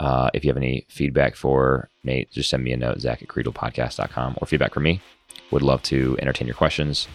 [0.00, 3.28] Uh, if you have any feedback for Nate, just send me a note, zach at
[3.28, 5.00] creedlepodcast.com, or feedback from me.
[5.52, 7.06] Would love to entertain your questions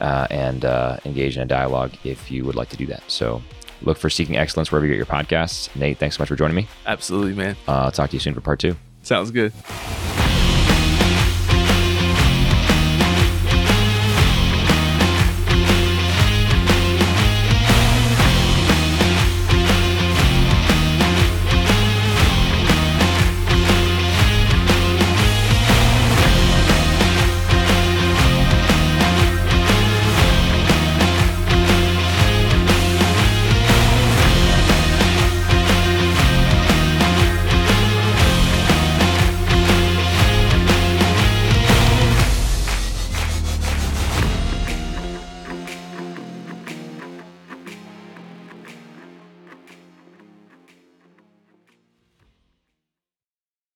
[0.00, 3.04] uh, and uh, engage in a dialogue if you would like to do that.
[3.06, 3.40] So
[3.82, 5.72] look for Seeking Excellence wherever you get your podcasts.
[5.76, 6.66] Nate, thanks so much for joining me.
[6.86, 7.54] Absolutely, man.
[7.68, 8.74] Uh, I'll talk to you soon for part two.
[9.04, 9.52] Sounds good.